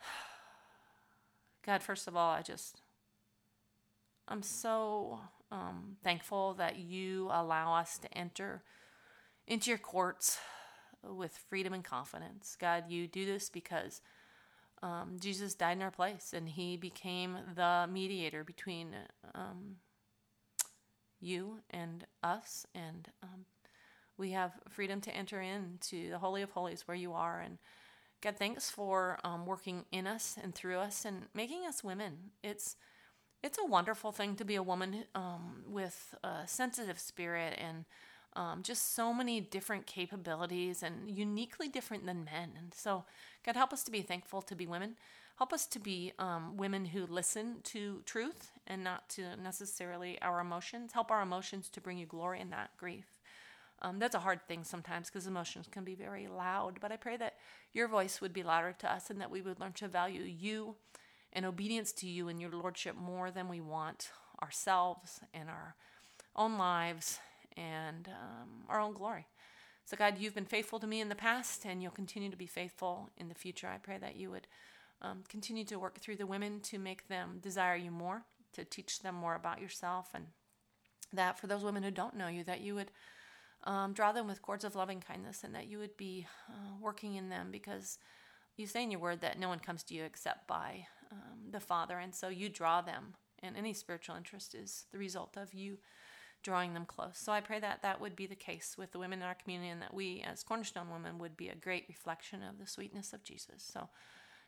God, 1.64 1.80
first 1.80 2.08
of 2.08 2.16
all, 2.16 2.32
I 2.32 2.42
just 2.42 2.82
I'm 4.26 4.42
so 4.42 5.20
um, 5.52 5.96
thankful 6.02 6.54
that 6.54 6.76
you 6.76 7.28
allow 7.30 7.76
us 7.76 7.98
to 7.98 8.12
enter 8.18 8.64
into 9.46 9.70
your 9.70 9.78
courts 9.78 10.38
with 11.04 11.38
freedom 11.48 11.72
and 11.72 11.84
confidence. 11.84 12.56
God, 12.60 12.86
you 12.88 13.06
do 13.06 13.24
this 13.24 13.48
because 13.48 14.00
um, 14.82 15.18
Jesus 15.20 15.54
died 15.54 15.76
in 15.76 15.82
our 15.82 15.92
place 15.92 16.32
and 16.34 16.48
he 16.48 16.76
became 16.76 17.38
the 17.54 17.88
mediator 17.88 18.42
between 18.42 18.88
um, 19.36 19.76
you 21.20 21.60
and 21.70 22.06
us. 22.24 22.66
And 22.74 23.08
um, 23.22 23.44
we 24.18 24.32
have 24.32 24.52
freedom 24.68 25.00
to 25.02 25.14
enter 25.14 25.40
into 25.40 26.10
the 26.10 26.18
Holy 26.18 26.42
of 26.42 26.50
Holies 26.50 26.86
where 26.86 26.96
you 26.96 27.12
are. 27.12 27.40
And 27.40 27.58
God, 28.20 28.36
thanks 28.36 28.70
for 28.70 29.18
um, 29.24 29.46
working 29.46 29.84
in 29.92 30.06
us 30.06 30.36
and 30.42 30.54
through 30.54 30.78
us 30.78 31.04
and 31.04 31.26
making 31.34 31.64
us 31.66 31.84
women. 31.84 32.32
It's 32.42 32.76
it's 33.40 33.58
a 33.58 33.66
wonderful 33.66 34.10
thing 34.10 34.34
to 34.34 34.44
be 34.44 34.56
a 34.56 34.62
woman 34.62 35.04
um, 35.14 35.62
with 35.68 36.12
a 36.24 36.40
sensitive 36.46 36.98
spirit 36.98 37.56
and 37.56 37.84
um, 38.34 38.62
just 38.64 38.94
so 38.94 39.14
many 39.14 39.40
different 39.40 39.86
capabilities 39.86 40.82
and 40.82 41.08
uniquely 41.08 41.68
different 41.68 42.04
than 42.04 42.24
men. 42.24 42.50
And 42.58 42.74
so, 42.74 43.04
God, 43.46 43.54
help 43.54 43.72
us 43.72 43.84
to 43.84 43.92
be 43.92 44.02
thankful 44.02 44.42
to 44.42 44.56
be 44.56 44.66
women. 44.66 44.96
Help 45.36 45.52
us 45.52 45.66
to 45.68 45.78
be 45.78 46.12
um, 46.18 46.56
women 46.56 46.84
who 46.84 47.06
listen 47.06 47.58
to 47.62 48.02
truth 48.04 48.50
and 48.66 48.82
not 48.82 49.08
to 49.10 49.36
necessarily 49.36 50.20
our 50.20 50.40
emotions. 50.40 50.92
Help 50.92 51.12
our 51.12 51.22
emotions 51.22 51.68
to 51.70 51.80
bring 51.80 51.96
you 51.96 52.06
glory 52.06 52.40
and 52.40 52.50
not 52.50 52.70
grief. 52.76 53.17
Um, 53.80 53.98
that's 53.98 54.14
a 54.14 54.20
hard 54.20 54.40
thing 54.48 54.64
sometimes 54.64 55.08
because 55.08 55.26
emotions 55.26 55.68
can 55.70 55.84
be 55.84 55.94
very 55.94 56.26
loud, 56.26 56.78
but 56.80 56.90
I 56.90 56.96
pray 56.96 57.16
that 57.16 57.36
your 57.72 57.86
voice 57.86 58.20
would 58.20 58.32
be 58.32 58.42
louder 58.42 58.74
to 58.80 58.92
us 58.92 59.08
and 59.08 59.20
that 59.20 59.30
we 59.30 59.40
would 59.40 59.60
learn 59.60 59.72
to 59.74 59.88
value 59.88 60.22
you 60.22 60.74
and 61.32 61.46
obedience 61.46 61.92
to 61.92 62.08
you 62.08 62.28
and 62.28 62.40
your 62.40 62.50
lordship 62.50 62.96
more 62.96 63.30
than 63.30 63.48
we 63.48 63.60
want 63.60 64.10
ourselves 64.42 65.20
and 65.32 65.48
our 65.48 65.76
own 66.34 66.58
lives 66.58 67.20
and 67.56 68.08
um, 68.08 68.64
our 68.68 68.80
own 68.80 68.94
glory. 68.94 69.26
So, 69.84 69.96
God, 69.96 70.18
you've 70.18 70.34
been 70.34 70.44
faithful 70.44 70.78
to 70.80 70.86
me 70.86 71.00
in 71.00 71.08
the 71.08 71.14
past, 71.14 71.64
and 71.64 71.82
you'll 71.82 71.90
continue 71.92 72.30
to 72.30 72.36
be 72.36 72.46
faithful 72.46 73.10
in 73.16 73.28
the 73.28 73.34
future. 73.34 73.68
I 73.68 73.78
pray 73.78 73.96
that 73.98 74.16
you 74.16 74.30
would 74.30 74.46
um, 75.00 75.24
continue 75.28 75.64
to 75.64 75.78
work 75.78 75.98
through 75.98 76.16
the 76.16 76.26
women 76.26 76.60
to 76.60 76.78
make 76.78 77.08
them 77.08 77.38
desire 77.40 77.76
you 77.76 77.90
more, 77.90 78.22
to 78.52 78.64
teach 78.64 79.00
them 79.00 79.14
more 79.14 79.34
about 79.34 79.62
yourself, 79.62 80.10
and 80.14 80.26
that 81.12 81.38
for 81.38 81.46
those 81.46 81.64
women 81.64 81.82
who 81.82 81.90
don't 81.90 82.16
know 82.16 82.28
you, 82.28 82.44
that 82.44 82.60
you 82.60 82.74
would 82.74 82.90
um, 83.68 83.92
draw 83.92 84.12
them 84.12 84.26
with 84.26 84.40
cords 84.40 84.64
of 84.64 84.74
loving 84.74 85.00
kindness, 85.00 85.44
and 85.44 85.54
that 85.54 85.68
you 85.68 85.78
would 85.78 85.96
be 85.98 86.26
uh, 86.48 86.74
working 86.80 87.16
in 87.16 87.28
them 87.28 87.48
because 87.52 87.98
you 88.56 88.66
say 88.66 88.82
in 88.82 88.90
your 88.90 88.98
word 88.98 89.20
that 89.20 89.38
no 89.38 89.48
one 89.48 89.58
comes 89.58 89.82
to 89.84 89.94
you 89.94 90.04
except 90.04 90.48
by 90.48 90.86
um, 91.12 91.50
the 91.52 91.60
Father, 91.60 91.98
and 91.98 92.14
so 92.14 92.28
you 92.28 92.48
draw 92.48 92.80
them, 92.80 93.14
and 93.42 93.56
any 93.56 93.74
spiritual 93.74 94.16
interest 94.16 94.54
is 94.54 94.86
the 94.90 94.98
result 94.98 95.36
of 95.36 95.52
you 95.52 95.76
drawing 96.42 96.72
them 96.72 96.86
close. 96.86 97.18
So 97.18 97.30
I 97.30 97.40
pray 97.40 97.60
that 97.60 97.82
that 97.82 98.00
would 98.00 98.16
be 98.16 98.26
the 98.26 98.34
case 98.34 98.76
with 98.78 98.92
the 98.92 98.98
women 98.98 99.18
in 99.18 99.26
our 99.26 99.34
community, 99.34 99.68
and 99.68 99.82
that 99.82 99.92
we, 99.92 100.24
as 100.26 100.42
Cornerstone 100.42 100.90
women, 100.90 101.18
would 101.18 101.36
be 101.36 101.48
a 101.48 101.54
great 101.54 101.84
reflection 101.88 102.42
of 102.42 102.58
the 102.58 102.66
sweetness 102.66 103.12
of 103.12 103.22
Jesus. 103.22 103.68
So, 103.70 103.90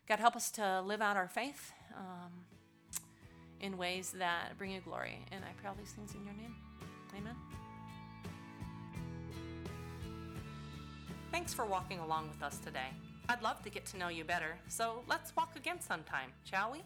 God, 0.08 0.18
help 0.18 0.34
us 0.34 0.50
to 0.52 0.80
live 0.80 1.02
out 1.02 1.18
our 1.18 1.28
faith 1.28 1.72
um, 1.94 2.32
in 3.60 3.76
ways 3.76 4.14
that 4.18 4.56
bring 4.56 4.70
you 4.70 4.80
glory. 4.80 5.26
And 5.30 5.44
I 5.44 5.52
pray 5.60 5.68
all 5.68 5.76
these 5.76 5.92
things 5.92 6.14
in 6.14 6.24
your 6.24 6.34
name. 6.34 6.56
Amen. 7.14 7.49
Thanks 11.32 11.54
for 11.54 11.64
walking 11.64 12.00
along 12.00 12.28
with 12.28 12.42
us 12.42 12.58
today. 12.58 12.88
I'd 13.28 13.40
love 13.42 13.62
to 13.62 13.70
get 13.70 13.86
to 13.86 13.96
know 13.96 14.08
you 14.08 14.24
better, 14.24 14.56
so 14.66 15.02
let's 15.08 15.34
walk 15.36 15.54
again 15.54 15.80
sometime, 15.80 16.30
shall 16.44 16.72
we? 16.72 16.82